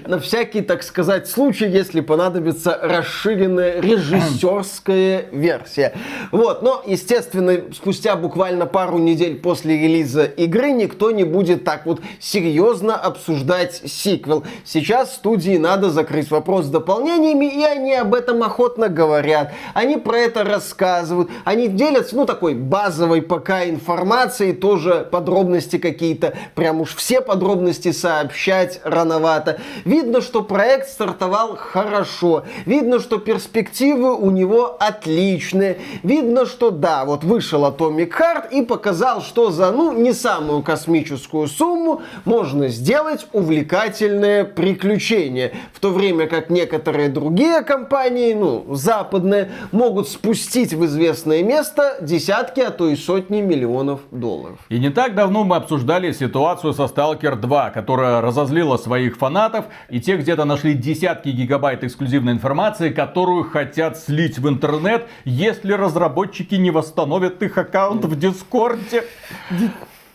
на 0.06 0.20
всякий, 0.20 0.62
так 0.62 0.84
сказать, 0.84 1.28
случай, 1.28 1.68
если 1.68 2.02
понадобится 2.02 2.78
расширенная 2.82 3.82
режиссерская 3.82 5.26
версия. 5.32 5.94
Вот, 6.32 6.62
но, 6.62 6.84
естественно, 6.86 7.62
спустя 7.74 8.16
буквально 8.16 8.66
пару 8.66 8.98
недель 8.98 9.38
после 9.38 9.78
релиза 9.78 10.26
игры 10.26 10.72
никто 10.72 11.12
не 11.12 11.24
будет 11.24 11.64
так 11.64 11.86
вот 11.86 12.02
серьезно 12.20 12.96
обсуждать 12.96 13.82
сиквел. 13.86 14.44
Сейчас 14.66 15.16
студии 15.16 15.58
надо 15.58 15.90
закрыть 15.90 16.30
вопрос 16.32 16.66
с 16.66 16.70
дополнениями, 16.70 17.46
и 17.46 17.64
они 17.64 17.94
об 17.94 18.14
этом 18.14 18.44
охотно 18.44 18.90
говорят. 18.90 19.54
Они 19.74 19.98
про 19.98 20.18
это 20.18 20.44
рассказывают, 20.44 21.30
они 21.46 21.68
делятся, 21.68 22.16
ну, 22.16 22.26
такой 22.26 22.54
базовой 22.56 23.22
пока 23.22 23.68
информацией, 23.68 24.54
тоже 24.54 25.08
подробности 25.12 25.78
какие-то, 25.78 26.34
прям 26.56 26.82
уж 26.82 26.96
все 26.96 27.22
подробности 27.22 27.92
сообщать 27.92 28.80
рановато. 28.84 29.60
Видно, 29.86 30.22
что 30.22 30.42
проект 30.42 30.90
стартовал 30.90 31.56
хорошо. 31.56 32.44
Видно, 32.66 33.00
что 33.00 33.18
перспективы 33.18 34.16
у 34.16 34.30
него 34.30 34.76
отличные. 34.80 35.80
Видно, 36.04 36.46
что 36.46 36.72
да, 36.72 37.06
вот 37.06 37.24
вышел 37.24 37.66
Atomic 37.66 38.12
Heart 38.12 38.52
и 38.52 38.62
показал, 38.62 39.22
что 39.22 39.52
за, 39.52 39.72
ну, 39.72 39.92
не 39.92 40.14
самую 40.14 40.62
космическую 40.64 41.48
сумму 41.48 42.02
можно 42.26 42.68
сделать 42.68 43.28
увлекательное 43.34 44.44
приключение. 44.46 45.54
В 45.74 45.80
то 45.80 45.90
время 45.90 46.28
как 46.28 46.50
некоторые 46.50 47.10
другие 47.10 47.62
компании, 47.62 48.34
ну, 48.34 48.66
западные, 48.74 49.52
могут 49.72 50.08
спустить 50.08 50.74
в 50.74 50.86
известное 50.86 51.44
место 51.44 51.98
десятки, 52.02 52.60
а 52.62 52.72
то 52.72 52.90
и 52.90 52.96
сотни 52.96 53.42
миллионов 53.42 54.02
долларов. 54.12 54.58
И 54.70 54.80
не 54.80 54.90
так 54.90 55.16
давно 55.16 55.44
мы 55.44 55.56
обсуждали 55.56 56.12
ситуацию 56.12 56.74
со 56.74 56.84
Stalker 56.84 57.36
2, 57.36 57.70
которая 57.72 58.22
разозлила 58.22 58.78
своих 58.78 59.18
фанатов 59.18 59.57
и 59.90 60.00
те 60.00 60.18
где-то 60.18 60.46
нашли 60.46 60.74
десятки 60.74 61.30
гигабайт 61.30 61.84
эксклюзивной 61.84 62.34
информации, 62.34 62.90
которую 62.90 63.44
хотят 63.44 63.98
слить 63.98 64.40
в 64.40 64.48
интернет, 64.48 65.08
если 65.26 65.74
разработчики 65.74 66.56
не 66.56 66.72
восстановят 66.72 67.42
их 67.44 67.58
аккаунт 67.58 68.06
в 68.06 68.18
Дискорде. 68.18 69.04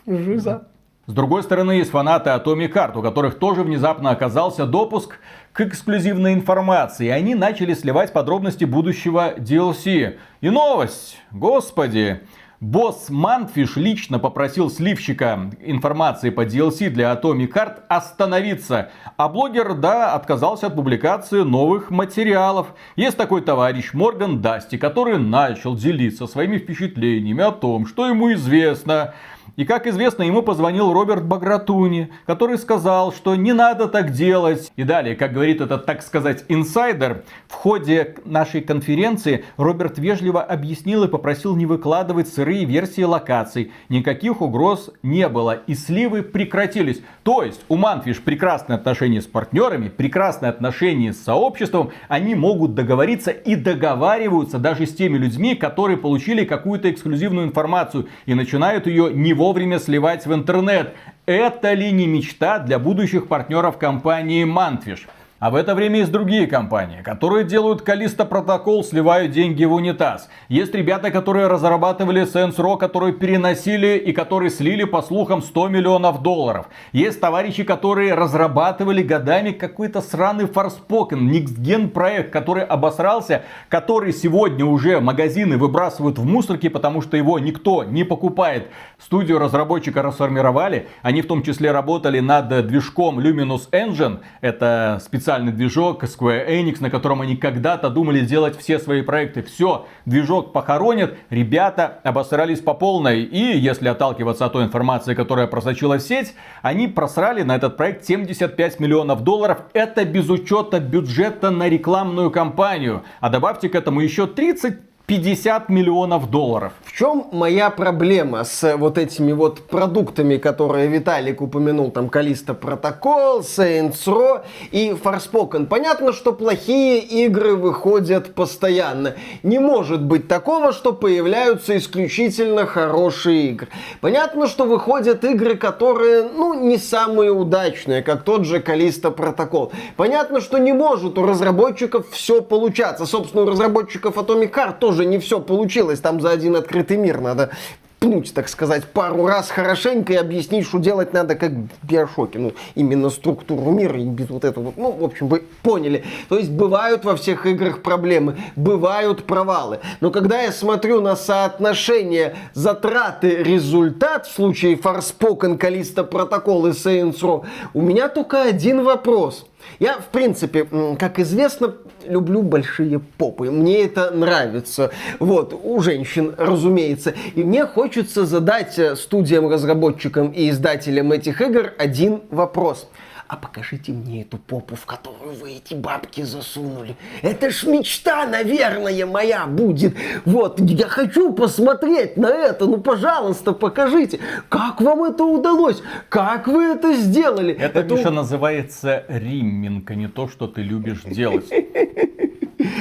Жиза. 0.07 0.67
С 1.07 1.13
другой 1.13 1.43
стороны, 1.43 1.73
есть 1.73 1.91
фанаты 1.91 2.31
Atomic 2.31 2.73
Heart, 2.73 2.99
у 2.99 3.03
которых 3.03 3.39
тоже 3.39 3.65
внезапно 3.65 4.11
оказался 4.11 4.67
допуск 4.67 5.19
к 5.53 5.61
эксклюзивной 5.63 6.33
информации. 6.33 7.07
И 7.07 7.11
они 7.11 7.35
начали 7.35 7.75
сливать 7.75 8.13
подробности 8.13 8.65
будущего 8.65 9.35
DLC. 9.37 10.19
И 10.41 10.51
новость, 10.51 11.19
господи, 11.33 12.21
Босс 12.63 13.11
Манфиш 13.11 13.75
лично 13.75 14.21
попросил 14.21 14.71
сливщика 14.71 15.51
информации 15.63 16.31
по 16.31 16.45
DLC 16.45 16.91
для 16.91 17.13
Atomic 17.13 17.53
Heart 17.53 17.81
остановиться. 17.89 18.93
А 19.17 19.29
блогер, 19.29 19.75
да, 19.75 20.15
отказался 20.15 20.69
от 20.69 20.77
публикации 20.77 21.43
новых 21.43 21.91
материалов. 21.91 22.69
Есть 22.95 23.17
такой 23.17 23.41
товарищ 23.41 23.95
Морган 23.95 24.41
Дасти, 24.41 24.79
который 24.79 25.19
начал 25.19 25.75
делиться 25.75 26.29
своими 26.29 26.59
впечатлениями 26.59 27.43
о 27.43 27.51
том, 27.51 27.85
что 27.85 28.07
ему 28.07 28.33
известно 28.35 29.13
и 29.57 29.65
как 29.67 29.87
известно, 29.87 30.23
ему 30.23 30.43
позвонил 30.43 30.93
Роберт 30.93 31.25
Багратуни, 31.25 32.11
который 32.27 32.57
сказал, 32.57 33.13
что 33.13 33.37
не 33.37 33.53
надо 33.53 33.87
так 33.87 34.13
делать. 34.13 34.73
И 34.77 34.83
далее, 34.83 35.15
как 35.15 35.35
говорит 35.35 35.61
этот, 35.61 35.85
так 35.85 36.03
сказать, 36.03 36.45
инсайдер, 36.49 37.25
в 37.49 37.53
ходе 37.53 38.17
нашей 38.25 38.63
конференции 38.63 39.45
Роберт 39.59 39.99
вежливо 39.99 40.43
объяснил 40.43 41.05
и 41.05 41.09
попросил 41.09 41.55
не 41.55 41.67
выкладывать 41.67 42.29
сырые 42.29 42.65
версии 42.65 43.03
локаций. 43.03 43.73
Никаких 43.91 44.41
угроз 44.41 44.91
не 45.03 45.29
было, 45.29 45.61
и 45.67 45.75
сливы 45.75 46.23
прекратились. 46.23 47.03
То 47.23 47.43
есть 47.43 47.61
у 47.69 47.77
Манфиш 47.77 48.23
прекрасные 48.23 48.77
отношения 48.77 49.21
с 49.21 49.27
партнерами, 49.27 49.89
прекрасные 49.89 50.49
отношения 50.49 51.13
с 51.13 51.23
сообществом, 51.23 51.91
они 52.09 52.35
могут 52.35 52.75
договориться 52.75 53.31
и 53.31 53.55
договариваются 53.55 54.59
даже 54.59 54.87
с 54.87 54.95
теми 54.95 55.19
людьми, 55.19 55.55
которые 55.55 55.99
получили 55.99 56.45
какую-то 56.45 56.91
эксклюзивную 56.91 57.47
информацию 57.47 58.09
и 58.25 58.33
начинают 58.35 58.87
ее 58.87 59.13
не 59.13 59.35
вовремя 59.43 59.81
сливать 59.81 60.25
в 60.25 60.33
интернет. 60.33 60.95
Это 61.27 61.73
ли 61.73 61.91
не 61.91 62.07
мечта 62.07 62.61
для 62.61 62.79
будущих 62.79 63.27
партнеров 63.27 63.77
компании 63.77 64.45
Mantfish? 64.47 65.01
А 65.43 65.51
в 65.51 65.57
это 65.57 65.75
время 65.75 65.99
есть 65.99 66.13
другие 66.13 66.47
компании, 66.47 67.03
которые 67.03 67.45
делают 67.45 67.83
Калиста 67.83 68.25
протокол, 68.25 68.85
сливают 68.85 69.33
деньги 69.33 69.65
в 69.65 69.73
унитаз. 69.73 70.29
Есть 70.49 70.73
ребята, 70.73 71.11
которые 71.11 71.49
разрабатывали 71.49 72.23
Saints 72.23 72.59
Row, 72.59 72.79
которые 72.79 73.13
переносили 73.13 73.97
и 73.99 74.13
которые 74.13 74.51
слили, 74.51 74.85
по 74.85 75.03
слухам, 75.03 75.43
100 75.43 75.67
миллионов 75.67 76.23
долларов. 76.23 76.67
Есть 76.93 77.21
товарищи, 77.21 77.65
которые 77.65 78.15
разрабатывали 78.15 79.03
годами 79.03 79.51
какой-то 79.51 80.01
сраный 80.01 80.45
Forspoken, 80.45 81.19
Никсген 81.19 81.91
проект, 81.91 82.33
который 82.33 82.63
обосрался, 82.63 83.43
который 83.69 84.13
сегодня 84.13 84.65
уже 84.65 85.01
магазины 85.01 85.59
выбрасывают 85.59 86.21
в 86.21 86.25
мусорки, 86.25 86.69
потому 86.69 87.03
что 87.03 87.17
его 87.17 87.41
никто 87.41 87.83
не 87.83 88.05
покупает. 88.05 88.69
Студию 89.01 89.41
разработчика 89.41 90.03
расформировали, 90.03 90.87
они 91.03 91.21
в 91.21 91.27
том 91.27 91.43
числе 91.43 91.73
работали 91.73 92.21
над 92.21 92.65
движком 92.69 93.19
Luminous 93.19 93.69
Engine, 93.73 94.21
это 94.41 95.01
специальный 95.05 95.32
специальный 95.33 95.53
движок 95.53 96.05
Square 96.05 96.47
Enix, 96.47 96.77
на 96.81 96.91
котором 96.91 97.23
они 97.23 97.37
когда-то 97.37 97.89
думали 97.89 98.21
делать 98.21 98.59
все 98.59 98.79
свои 98.79 99.01
проекты. 99.01 99.43
Все, 99.43 99.87
движок 100.05 100.53
похоронят, 100.53 101.15
ребята 101.31 102.01
обосрались 102.05 102.61
по 102.61 102.75
полной. 102.75 103.23
И 103.23 103.57
если 103.57 103.89
отталкиваться 103.89 104.45
от 104.45 104.53
той 104.53 104.65
информации, 104.65 105.15
которая 105.15 105.47
просочилась 105.47 106.05
в 106.05 106.07
сеть, 106.07 106.35
они 106.61 106.87
просрали 106.87 107.43
на 107.45 107.57
этот 107.57 107.79
проект 107.79 108.05
75 108.05 108.79
миллионов 108.79 109.25
долларов. 109.25 109.63
Это 109.73 110.05
без 110.05 110.29
учета 110.29 110.81
бюджета 110.81 111.51
на 111.51 111.67
рекламную 111.67 112.31
кампанию. 112.31 113.03
А 113.21 113.31
добавьте 113.31 113.71
к 113.71 113.75
этому 113.75 114.01
еще 114.01 114.27
30 114.27 114.92
50 115.07 115.69
миллионов 115.69 116.31
долларов. 116.31 116.73
В 116.85 116.97
чем 116.97 117.27
моя 117.33 117.71
проблема 117.71 118.45
с 118.45 118.77
вот 118.77 118.99
этими 118.99 119.33
вот 119.33 119.67
продуктами, 119.67 120.37
которые 120.37 120.87
Виталик 120.89 121.41
упомянул, 121.41 121.91
там 121.91 122.09
Калиста 122.09 122.55
Протокол, 122.55 123.41
Saints 123.41 124.05
Row 124.07 124.43
и 124.71 124.91
Forspoken? 124.91 125.67
Понятно, 125.67 126.13
что 126.13 126.33
плохие 126.33 127.01
игры 127.01 127.57
выходят 127.57 128.35
постоянно. 128.35 129.15
Не 129.43 129.59
может 129.59 130.03
быть 130.05 130.29
такого, 130.29 130.73
что 130.73 130.93
появляются 130.93 131.77
исключительно 131.77 132.67
хорошие 132.67 133.49
игры. 133.49 133.69
Понятно, 134.01 134.47
что 134.47 134.65
выходят 134.65 135.25
игры, 135.25 135.57
которые, 135.57 136.29
ну, 136.29 136.55
не 136.55 136.79
самые 136.79 137.33
удачные, 137.33 138.03
как 138.03 138.23
тот 138.23 138.45
же 138.45 138.61
Калиста 138.61 139.11
Протокол. 139.11 139.73
Понятно, 139.97 140.41
что 140.41 140.59
не 140.59 140.73
может 140.73 141.19
у 141.19 141.27
разработчиков 141.27 142.11
все 142.11 142.41
получаться. 142.41 143.07
Собственно, 143.07 143.43
у 143.43 143.47
разработчиков 143.47 144.17
Atomic 144.17 144.53
Heart 144.53 144.79
тоже 144.79 144.92
тоже 144.93 145.07
не 145.07 145.19
все 145.19 145.41
получилось. 145.41 146.01
Там 146.01 146.21
за 146.21 146.31
один 146.31 146.55
открытый 146.55 146.99
мир 146.99 147.23
надо 147.23 147.51
пнуть, 147.99 148.35
так 148.35 148.49
сказать, 148.49 148.85
пару 148.85 149.27
раз 149.27 149.49
хорошенько 149.49 150.13
и 150.13 150.17
объяснить, 150.17 150.67
что 150.67 150.79
делать 150.79 151.15
надо, 151.15 151.35
как 151.35 151.53
в 151.53 151.87
Биошоке. 151.87 152.39
Ну, 152.39 152.53
именно 152.75 153.09
структуру 153.09 153.71
мира 153.71 153.99
и 153.99 154.05
без 154.05 154.29
вот 154.29 154.45
этого. 154.45 154.75
Ну, 154.77 154.91
в 154.91 155.05
общем, 155.05 155.29
вы 155.29 155.45
поняли. 155.63 156.05
То 156.29 156.37
есть 156.37 156.51
бывают 156.51 157.07
во 157.07 157.17
всех 157.17 157.47
играх 157.47 157.81
проблемы, 157.81 158.37
бывают 158.55 159.25
провалы. 159.25 159.79
Но 160.01 160.11
когда 160.11 160.43
я 160.43 160.53
смотрю 160.53 161.01
на 161.01 161.17
соотношение 161.17 162.35
затраты-результат 162.53 164.27
в 164.27 164.35
случае 164.35 164.75
Forspoken, 164.75 165.59
Callisto 165.59 166.07
Protocol 166.07 166.69
и 166.69 166.73
Saints 166.73 167.21
Row, 167.21 167.47
у 167.73 167.81
меня 167.81 168.09
только 168.09 168.43
один 168.43 168.85
вопрос– 168.85 169.47
Я, 169.79 169.95
в 169.95 170.09
принципе, 170.09 170.67
как 170.99 171.19
известно, 171.19 171.75
люблю 172.05 172.43
большие 172.43 172.99
попы. 172.99 173.51
Мне 173.51 173.85
это 173.85 174.11
нравится. 174.11 174.91
Вот, 175.19 175.59
у 175.63 175.81
женщин, 175.81 176.35
разумеется. 176.37 177.15
И 177.35 177.43
мне 177.43 177.67
хочется 177.67 178.27
задать 178.27 178.79
э, 178.79 178.97
студиям, 178.97 179.49
разработчикам 179.49 180.31
и 180.31 180.51
издателям 180.51 181.13
этих 181.13 181.41
игр 181.41 181.73
один 181.79 182.23
вопрос– 182.31 182.89
а 183.33 183.37
покажите 183.37 183.93
мне 183.93 184.21
эту 184.23 184.37
попу, 184.37 184.77
в 184.77 184.85
которую 184.85 185.35
вы 185.35 185.53
эти 185.53 185.73
бабки 185.73 186.21
засунули. 186.21 186.97
Это 187.23 187.49
ж 187.49 187.65
мечта, 187.65 188.27
наверное, 188.27 189.07
моя 189.07 189.47
будет. 189.47 189.97
Вот, 190.27 190.61
я 190.61 190.87
хочу 190.87 191.33
посмотреть 191.33 192.19
на 192.19 192.29
это. 192.29 192.67
Ну, 192.67 192.77
пожалуйста, 192.77 193.53
покажите. 193.53 194.21
Как 194.51 194.83
вам 194.83 195.05
это 195.05 195.25
удалось? 195.25 195.83
Как 196.11 196.47
вы 196.47 196.63
это 196.63 196.93
сделали? 196.93 197.55
Это, 197.55 197.81
это... 197.81 197.95
Миша, 197.95 198.11
называется 198.11 199.05
римминг, 199.09 199.91
а 199.91 199.95
не 199.95 200.09
то, 200.09 200.29
что 200.29 200.47
ты 200.47 200.61
любишь 200.61 201.01
делать. 201.05 201.49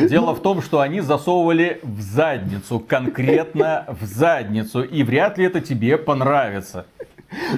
Дело 0.10 0.36
в 0.36 0.42
том, 0.42 0.62
что 0.62 0.82
они 0.82 1.00
засовывали 1.00 1.80
в 1.82 2.02
задницу, 2.02 2.80
конкретно 2.80 3.86
в 4.02 4.06
задницу, 4.06 4.84
и 4.84 5.04
вряд 5.04 5.38
ли 5.38 5.46
это 5.46 5.62
тебе 5.62 5.98
понравится. 5.98 6.88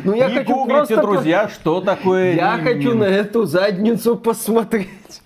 Ну, 0.04 0.14
я 0.14 0.30
Не 0.30 0.36
хочу 0.40 0.54
гуглите, 0.54 0.96
просто... 0.96 1.02
друзья, 1.02 1.50
что 1.50 1.82
такое 1.82 2.36
Я 2.36 2.60
хочу 2.62 2.94
на 2.94 3.06
эту 3.06 3.46
задницу 3.46 4.16
посмотреть 4.16 5.23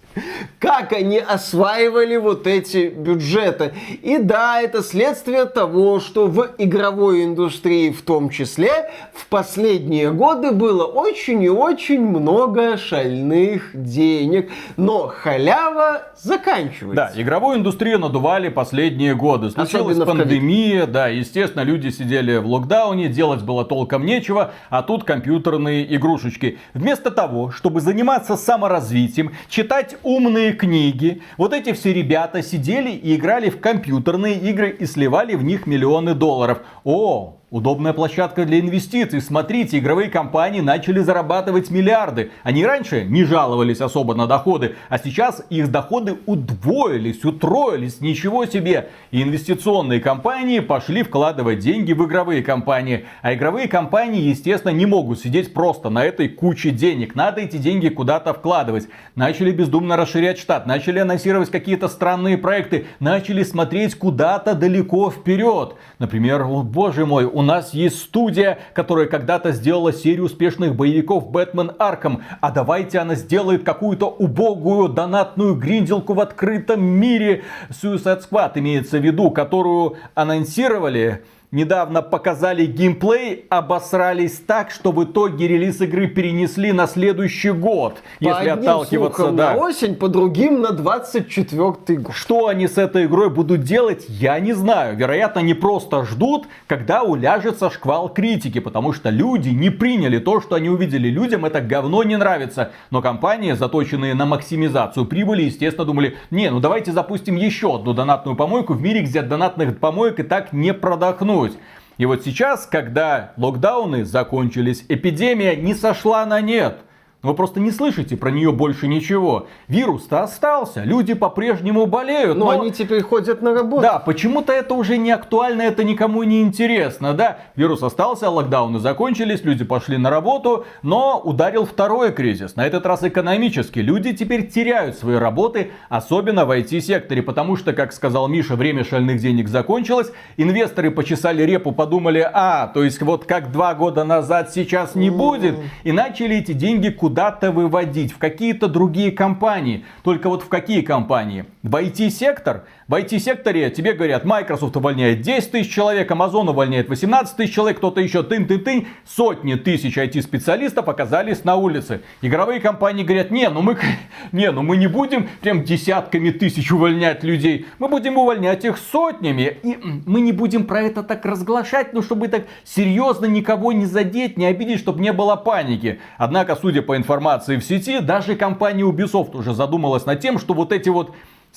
как 0.60 0.94
они 0.94 1.20
осваивали 1.20 2.18
вот 2.18 2.48
эти 2.48 2.88
бюджеты. 2.88 3.74
И 4.02 4.18
да, 4.18 4.62
это 4.62 4.82
следствие 4.82 5.46
того, 5.46 6.00
что 6.00 6.28
в 6.28 6.50
игровой 6.58 7.24
индустрии 7.24 7.92
в 7.92 8.02
том 8.02 8.30
числе 8.30 8.90
в 9.14 9.28
последние 9.28 10.12
годы 10.12 10.52
было 10.52 10.86
очень 10.86 11.44
и 11.44 11.50
очень 11.50 12.02
много 12.02 12.78
шальных 12.78 13.72
денег. 13.74 14.50
Но 14.78 15.08
халява 15.08 16.04
заканчивается. 16.22 17.14
Да, 17.14 17.22
игровую 17.22 17.60
индустрию 17.60 18.00
надували 18.00 18.50
последние 18.50 19.16
годы. 19.16 19.52
Случилась 19.52 19.98
Особенно 19.98 20.06
пандемия, 20.06 20.86
да, 20.86 21.08
естественно, 21.08 21.64
люди 21.64 21.90
сидели 21.90 22.38
в 22.38 22.48
локдауне, 22.48 23.08
делать 23.08 23.42
было 23.42 23.66
толком 23.66 24.06
нечего, 24.06 24.52
а 24.70 24.84
тут 24.84 25.04
компьютерные 25.04 25.96
игрушечки. 25.96 26.60
Вместо 26.74 27.12
того, 27.12 27.52
чтобы 27.52 27.82
заниматься 27.82 28.36
саморазвитием, 28.36 29.34
читать 29.50 29.98
умные 30.08 30.54
книги. 30.54 31.22
Вот 31.38 31.54
эти 31.54 31.74
все 31.74 31.94
ребята 31.94 32.42
сидели 32.42 32.92
и 32.92 33.16
играли 33.18 33.50
в 33.50 33.60
компьютерные 33.60 34.36
игры 34.36 34.70
и 34.70 34.86
сливали 34.86 35.36
в 35.36 35.44
них 35.44 35.68
миллионы 35.68 36.14
долларов. 36.14 36.62
О, 36.86 37.36
Удобная 37.50 37.94
площадка 37.94 38.44
для 38.44 38.60
инвестиций. 38.60 39.22
Смотрите, 39.22 39.80
игровые 39.80 40.10
компании 40.10 40.60
начали 40.60 41.00
зарабатывать 41.00 41.70
миллиарды. 41.70 42.32
Они 42.44 42.66
раньше 42.66 43.06
не 43.06 43.24
жаловались 43.24 43.80
особо 43.80 44.16
на 44.16 44.28
доходы, 44.28 44.76
а 44.90 45.00
сейчас 45.00 45.42
их 45.50 45.72
доходы 45.72 46.18
удвоились, 46.26 47.24
утроились. 47.24 48.02
Ничего 48.02 48.46
себе. 48.46 48.90
И 49.12 49.24
инвестиционные 49.24 50.02
компании 50.02 50.60
пошли 50.60 51.04
вкладывать 51.04 51.60
деньги 51.60 51.94
в 51.94 52.06
игровые 52.06 52.44
компании. 52.44 53.06
А 53.22 53.34
игровые 53.34 53.70
компании, 53.70 54.24
естественно, 54.24 54.74
не 54.74 54.86
могут 54.86 55.22
сидеть 55.22 55.54
просто 55.54 55.90
на 55.90 56.04
этой 56.04 56.28
куче 56.28 56.72
денег. 56.72 57.16
Надо 57.16 57.40
эти 57.40 57.56
деньги 57.56 57.88
куда-то 57.88 58.34
вкладывать. 58.34 58.90
Начали 59.16 59.52
бездумно 59.52 59.96
расширять 59.96 60.38
штат, 60.38 60.68
начали 60.68 61.00
анонсировать 61.00 61.50
какие-то 61.50 61.88
странные 61.88 62.38
проекты, 62.38 62.88
начали 63.00 63.44
смотреть 63.44 63.96
куда-то 63.96 64.54
далеко 64.54 65.10
вперед. 65.10 65.76
Например, 65.98 66.42
о, 66.42 66.62
боже 66.62 67.06
мой, 67.06 67.37
у 67.38 67.44
нас 67.44 67.76
есть 67.76 68.00
студия, 68.00 68.58
которая 68.74 69.06
когда-то 69.06 69.52
сделала 69.52 69.94
серию 69.94 70.26
успешных 70.26 70.76
боевиков 70.76 71.30
Бэтмен 71.30 71.72
Арком. 71.78 72.24
А 72.42 72.50
давайте 72.50 72.98
она 72.98 73.14
сделает 73.14 73.64
какую-то 73.64 74.08
убогую 74.08 74.90
донатную 74.90 75.54
гринделку 75.54 76.16
в 76.16 76.20
открытом 76.20 76.84
мире. 76.84 77.44
Suicide 77.70 78.24
Squad 78.28 78.54
имеется 78.56 78.98
в 78.98 79.04
виду, 79.06 79.30
которую 79.30 79.98
анонсировали 80.16 81.26
недавно 81.52 82.02
показали 82.02 82.66
геймплей, 82.66 83.46
обосрались 83.50 84.40
так, 84.40 84.70
что 84.70 84.92
в 84.92 85.04
итоге 85.04 85.48
релиз 85.48 85.80
игры 85.80 86.08
перенесли 86.08 86.74
на 86.74 86.88
следующий 86.88 87.52
год. 87.52 88.00
По 88.20 88.26
если 88.26 88.50
отталкиваться, 88.50 89.32
да. 89.32 89.54
на 89.54 89.58
осень, 89.58 89.96
по 89.96 90.10
другим 90.10 90.62
на 90.62 90.72
24 90.72 91.62
год. 91.62 92.14
Что 92.14 92.48
они 92.48 92.68
с 92.68 92.78
этой 92.78 93.06
игрой 93.06 93.30
будут 93.30 93.64
делать, 93.64 94.06
я 94.10 94.40
не 94.40 94.54
знаю. 94.54 94.98
Вероятно, 94.98 95.42
они 95.42 95.54
просто 95.54 96.04
ждут, 96.04 96.48
когда 96.68 97.04
уляжется 97.04 97.70
шквал 97.70 98.10
критики, 98.10 98.60
потому 98.60 98.92
что 98.92 99.10
люди 99.10 99.50
не 99.50 99.70
приняли 99.70 100.20
то, 100.20 100.42
что 100.42 100.56
они 100.56 100.70
увидели. 100.70 101.08
Людям 101.08 101.46
это 101.46 101.62
говно 101.62 102.04
не 102.04 102.18
нравится. 102.18 102.72
Но 102.92 103.02
компании, 103.02 103.54
заточенные 103.54 104.16
на 104.16 104.26
максимизацию 104.26 105.06
прибыли, 105.06 105.44
естественно, 105.44 105.86
думали, 105.86 106.18
не, 106.30 106.50
ну 106.50 106.60
давайте 106.60 106.92
запустим 106.92 107.38
еще 107.38 107.76
одну 107.76 107.94
донатную 107.94 108.36
помойку 108.36 108.74
в 108.74 108.82
мире, 108.82 109.02
где 109.02 109.22
донатных 109.22 109.80
помоек 109.80 110.20
и 110.20 110.24
так 110.24 110.52
не 110.52 110.74
продохнут 110.74 111.37
вернуть. 111.38 111.58
И 111.98 112.06
вот 112.06 112.24
сейчас, 112.24 112.68
когда 112.68 113.34
локдауны 113.38 114.06
закончились, 114.06 114.86
эпидемия 114.88 115.56
не 115.56 115.74
сошла 115.74 116.26
на 116.26 116.42
нет. 116.42 116.80
Вы 117.24 117.34
просто 117.34 117.60
не 117.60 117.72
слышите 117.72 118.16
про 118.16 118.30
нее 118.30 118.52
больше 118.52 118.88
ничего. 118.88 119.48
Вирус-то 119.68 120.22
остался, 120.22 120.84
люди 120.84 121.16
по-прежнему 121.16 121.88
болеют. 121.88 122.38
Но, 122.38 122.46
но 122.46 122.52
они 122.52 122.72
теперь 122.72 123.02
ходят 123.02 123.42
на 123.42 123.56
работу. 123.56 123.82
Да, 123.82 123.98
почему-то 123.98 124.54
это 124.54 124.76
уже 124.76 124.98
не 124.98 125.10
актуально, 125.10 125.64
это 125.64 125.84
никому 125.84 126.22
не 126.22 126.44
интересно, 126.44 127.16
да. 127.16 127.40
Вирус 127.56 127.82
остался, 127.82 128.30
локдауны 128.30 128.78
закончились, 128.78 129.44
люди 129.44 129.66
пошли 129.66 129.98
на 129.98 130.12
работу, 130.12 130.68
но 130.84 131.20
ударил 131.20 131.66
второй 131.66 132.14
кризис. 132.14 132.56
На 132.56 132.68
этот 132.68 132.86
раз 132.86 133.04
экономический. 133.04 133.82
Люди 133.82 134.14
теперь 134.14 134.48
теряют 134.48 134.96
свои 134.96 135.16
работы, 135.16 135.72
особенно 135.90 136.46
в 136.46 136.52
IT-секторе, 136.52 137.24
потому 137.24 137.56
что, 137.56 137.74
как 137.74 137.94
сказал 137.94 138.28
Миша, 138.28 138.56
время 138.56 138.84
шальных 138.84 139.20
денег 139.20 139.50
закончилось. 139.50 140.12
Инвесторы 140.38 140.92
почесали 140.92 141.42
репу, 141.42 141.72
подумали, 141.72 142.30
а, 142.32 142.68
то 142.68 142.84
есть 142.84 143.02
вот 143.02 143.26
как 143.26 143.52
два 143.52 143.74
года 143.74 144.04
назад 144.04 144.54
сейчас 144.54 144.94
не 144.94 145.10
будет, 145.10 145.56
и 145.84 145.92
начали 145.92 146.38
эти 146.38 146.54
деньги 146.54 146.90
куда 146.90 147.07
куда-то 147.08 147.54
выводить, 147.54 148.12
в 148.12 148.18
какие-то 148.18 148.68
другие 148.68 149.14
компании. 149.14 149.86
Только 150.04 150.28
вот 150.28 150.44
в 150.44 150.50
какие 150.50 150.82
компании? 150.82 151.46
В 151.64 151.74
IT-сектор? 151.74 152.66
В 152.88 152.94
IT-секторе 152.94 153.70
тебе 153.70 153.92
говорят, 153.92 154.24
Microsoft 154.24 154.78
увольняет 154.78 155.20
10 155.20 155.52
тысяч 155.52 155.74
человек, 155.74 156.10
Amazon 156.10 156.50
увольняет 156.50 156.88
18 156.88 157.36
тысяч 157.36 157.54
человек, 157.54 157.80
кто-то 157.80 158.00
еще 158.00 158.24
тын-тын-тын. 158.24 158.88
Сотни 159.06 159.56
тысяч 159.56 159.98
IT-специалистов 159.98 160.88
оказались 160.88 161.44
на 161.44 161.58
улице. 161.58 162.00
Игровые 162.22 162.62
компании 162.62 163.04
говорят, 163.04 163.30
не, 163.30 163.50
ну 163.50 163.62
мы, 163.62 163.78
не, 164.32 164.50
ну 164.52 164.62
мы 164.62 164.78
не 164.78 164.88
будем 164.88 165.28
прям 165.42 165.66
десятками 165.66 166.30
тысяч 166.30 166.72
увольнять 166.72 167.26
людей. 167.26 167.66
Мы 167.78 167.90
будем 167.90 168.18
увольнять 168.18 168.64
их 168.64 168.78
сотнями. 168.78 169.58
И 169.64 169.78
мы 170.06 170.22
не 170.22 170.32
будем 170.32 170.64
про 170.64 170.84
это 170.84 171.04
так 171.04 171.26
разглашать, 171.26 171.92
ну 171.92 172.02
чтобы 172.02 172.30
так 172.30 172.46
серьезно 172.64 173.26
никого 173.26 173.74
не 173.74 173.86
задеть, 173.86 174.38
не 174.38 174.46
обидеть, 174.46 174.80
чтобы 174.80 175.02
не 175.02 175.12
было 175.12 175.36
паники. 175.36 176.00
Однако, 176.18 176.56
судя 176.56 176.82
по 176.82 176.96
информации 176.96 177.58
в 177.58 177.66
сети, 177.66 178.00
даже 178.00 178.38
компания 178.38 178.84
Ubisoft 178.84 179.36
уже 179.36 179.54
задумалась 179.54 180.06
над 180.06 180.22
тем, 180.22 180.40
что 180.40 180.54
вот 180.54 180.72
эти 180.72 180.88
вот 180.88 181.14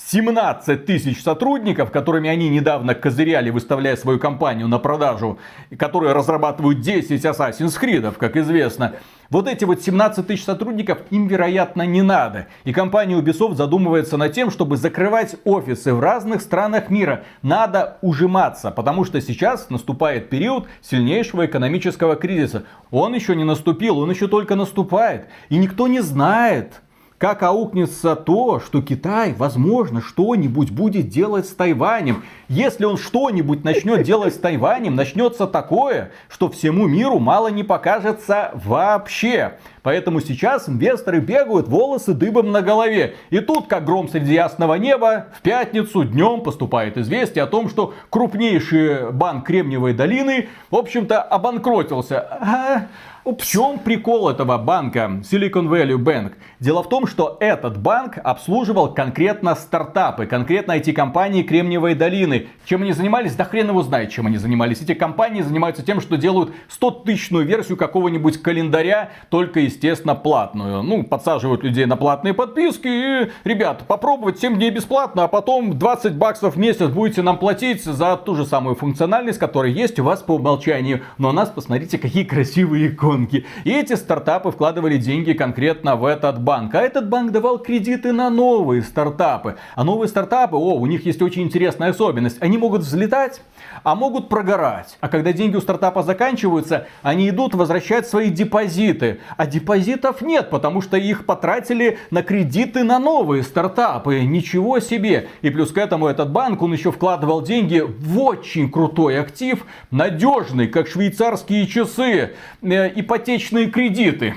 17 0.06 0.86
тысяч 0.86 1.22
сотрудников, 1.22 1.90
которыми 1.90 2.28
они 2.28 2.48
недавно 2.48 2.94
козыряли, 2.94 3.50
выставляя 3.50 3.96
свою 3.96 4.18
компанию 4.18 4.66
на 4.66 4.78
продажу, 4.78 5.38
которые 5.78 6.14
разрабатывают 6.14 6.80
10 6.80 7.24
Assassin's 7.24 7.78
Creed, 7.80 8.12
как 8.18 8.36
известно. 8.36 8.94
Вот 9.28 9.46
эти 9.46 9.64
вот 9.64 9.80
17 9.82 10.26
тысяч 10.26 10.44
сотрудников 10.44 10.98
им, 11.10 11.28
вероятно, 11.28 11.82
не 11.82 12.02
надо. 12.02 12.48
И 12.64 12.72
компания 12.72 13.20
Ubisoft 13.20 13.54
задумывается 13.54 14.16
над 14.16 14.32
тем, 14.32 14.50
чтобы 14.50 14.76
закрывать 14.76 15.36
офисы 15.44 15.94
в 15.94 16.00
разных 16.00 16.40
странах 16.40 16.90
мира. 16.90 17.22
Надо 17.42 17.98
ужиматься, 18.00 18.72
потому 18.72 19.04
что 19.04 19.20
сейчас 19.20 19.70
наступает 19.70 20.30
период 20.30 20.66
сильнейшего 20.80 21.46
экономического 21.46 22.16
кризиса. 22.16 22.64
Он 22.90 23.14
еще 23.14 23.36
не 23.36 23.44
наступил, 23.44 23.98
он 23.98 24.10
еще 24.10 24.26
только 24.26 24.56
наступает. 24.56 25.26
И 25.50 25.56
никто 25.56 25.86
не 25.86 26.00
знает, 26.00 26.80
как 27.20 27.42
аукнется 27.42 28.16
то, 28.16 28.60
что 28.60 28.80
Китай, 28.80 29.34
возможно, 29.36 30.00
что-нибудь 30.00 30.70
будет 30.70 31.10
делать 31.10 31.46
с 31.46 31.50
Тайванем. 31.50 32.24
Если 32.48 32.86
он 32.86 32.96
что-нибудь 32.96 33.62
начнет 33.62 34.04
делать 34.04 34.34
с 34.34 34.38
Тайванем, 34.38 34.94
начнется 34.94 35.46
такое, 35.46 36.12
что 36.30 36.48
всему 36.48 36.88
миру 36.88 37.18
мало 37.18 37.48
не 37.48 37.62
покажется 37.62 38.52
вообще. 38.54 39.58
Поэтому 39.82 40.20
сейчас 40.20 40.66
инвесторы 40.66 41.20
бегают, 41.20 41.68
волосы 41.68 42.14
дыбом 42.14 42.52
на 42.52 42.62
голове. 42.62 43.16
И 43.28 43.40
тут, 43.40 43.66
как 43.66 43.84
гром 43.84 44.08
среди 44.08 44.32
ясного 44.32 44.76
неба, 44.76 45.26
в 45.36 45.42
пятницу 45.42 46.04
днем 46.04 46.40
поступает 46.40 46.96
известие 46.96 47.44
о 47.44 47.48
том, 47.48 47.68
что 47.68 47.92
крупнейший 48.08 49.12
банк 49.12 49.46
Кремниевой 49.46 49.92
долины, 49.92 50.48
в 50.70 50.76
общем-то, 50.76 51.20
обанкротился. 51.20 52.88
В 53.22 53.44
чем 53.44 53.78
прикол 53.78 54.30
этого 54.30 54.56
банка 54.56 55.20
Silicon 55.22 55.68
Valley 55.68 55.98
Bank? 55.98 56.32
Дело 56.58 56.82
в 56.82 56.88
том, 56.88 57.06
что 57.06 57.36
этот 57.40 57.78
банк 57.78 58.18
обслуживал 58.22 58.94
конкретно 58.94 59.54
стартапы, 59.54 60.24
конкретно 60.24 60.72
эти 60.72 60.92
компании 60.92 61.42
Кремниевой 61.42 61.94
долины. 61.94 62.48
Чем 62.64 62.80
они 62.80 62.92
занимались? 62.92 63.34
Да 63.34 63.44
хрен 63.44 63.68
его 63.68 63.82
знает, 63.82 64.10
чем 64.10 64.26
они 64.26 64.38
занимались. 64.38 64.80
Эти 64.80 64.94
компании 64.94 65.42
занимаются 65.42 65.84
тем, 65.84 66.00
что 66.00 66.16
делают 66.16 66.52
100-тысячную 66.80 67.44
версию 67.44 67.76
какого-нибудь 67.76 68.40
календаря, 68.40 69.10
только, 69.28 69.60
естественно, 69.60 70.14
платную. 70.14 70.82
Ну, 70.82 71.02
подсаживают 71.04 71.62
людей 71.62 71.84
на 71.84 71.96
платные 71.96 72.32
подписки 72.32 72.88
и, 72.88 73.30
ребят, 73.44 73.84
попробовать 73.86 74.38
7 74.38 74.56
дней 74.56 74.70
бесплатно, 74.70 75.24
а 75.24 75.28
потом 75.28 75.78
20 75.78 76.14
баксов 76.14 76.56
в 76.56 76.58
месяц 76.58 76.88
будете 76.88 77.20
нам 77.20 77.38
платить 77.38 77.84
за 77.84 78.16
ту 78.16 78.34
же 78.34 78.46
самую 78.46 78.76
функциональность, 78.76 79.38
которая 79.38 79.72
есть 79.72 79.98
у 79.98 80.04
вас 80.04 80.22
по 80.22 80.32
умолчанию. 80.32 81.02
Но 81.18 81.28
у 81.28 81.32
нас, 81.32 81.50
посмотрите, 81.50 81.98
какие 81.98 82.24
красивые 82.24 82.90
иконки. 83.10 83.44
И 83.64 83.72
эти 83.72 83.94
стартапы 83.94 84.50
вкладывали 84.50 84.96
деньги 84.96 85.32
конкретно 85.32 85.96
в 85.96 86.04
этот 86.04 86.40
банк. 86.40 86.74
А 86.74 86.80
этот 86.80 87.08
банк 87.08 87.32
давал 87.32 87.58
кредиты 87.58 88.12
на 88.12 88.30
новые 88.30 88.82
стартапы. 88.82 89.56
А 89.74 89.84
новые 89.84 90.08
стартапы, 90.08 90.56
о, 90.56 90.74
у 90.74 90.86
них 90.86 91.06
есть 91.06 91.22
очень 91.22 91.42
интересная 91.42 91.90
особенность. 91.90 92.38
Они 92.40 92.58
могут 92.58 92.82
взлетать, 92.82 93.42
а 93.82 93.94
могут 93.94 94.28
прогорать. 94.28 94.96
А 95.00 95.08
когда 95.08 95.32
деньги 95.32 95.56
у 95.56 95.60
стартапа 95.60 96.02
заканчиваются, 96.02 96.86
они 97.02 97.28
идут 97.28 97.54
возвращать 97.54 98.08
свои 98.08 98.30
депозиты. 98.30 99.20
А 99.36 99.46
депозитов 99.46 100.22
нет, 100.22 100.50
потому 100.50 100.80
что 100.82 100.96
их 100.96 101.26
потратили 101.26 101.98
на 102.10 102.22
кредиты 102.22 102.84
на 102.84 102.98
новые 102.98 103.42
стартапы. 103.42 104.20
Ничего 104.20 104.80
себе. 104.80 105.28
И 105.42 105.50
плюс 105.50 105.72
к 105.72 105.78
этому 105.78 106.06
этот 106.06 106.30
банк, 106.30 106.62
он 106.62 106.72
еще 106.72 106.92
вкладывал 106.92 107.42
деньги 107.42 107.80
в 107.80 108.20
очень 108.20 108.70
крутой 108.70 109.18
актив, 109.20 109.64
надежный, 109.90 110.68
как 110.68 110.88
швейцарские 110.88 111.66
часы, 111.66 112.32
э, 112.62 112.88
ипотечные 113.00 113.70
кредиты. 113.70 114.34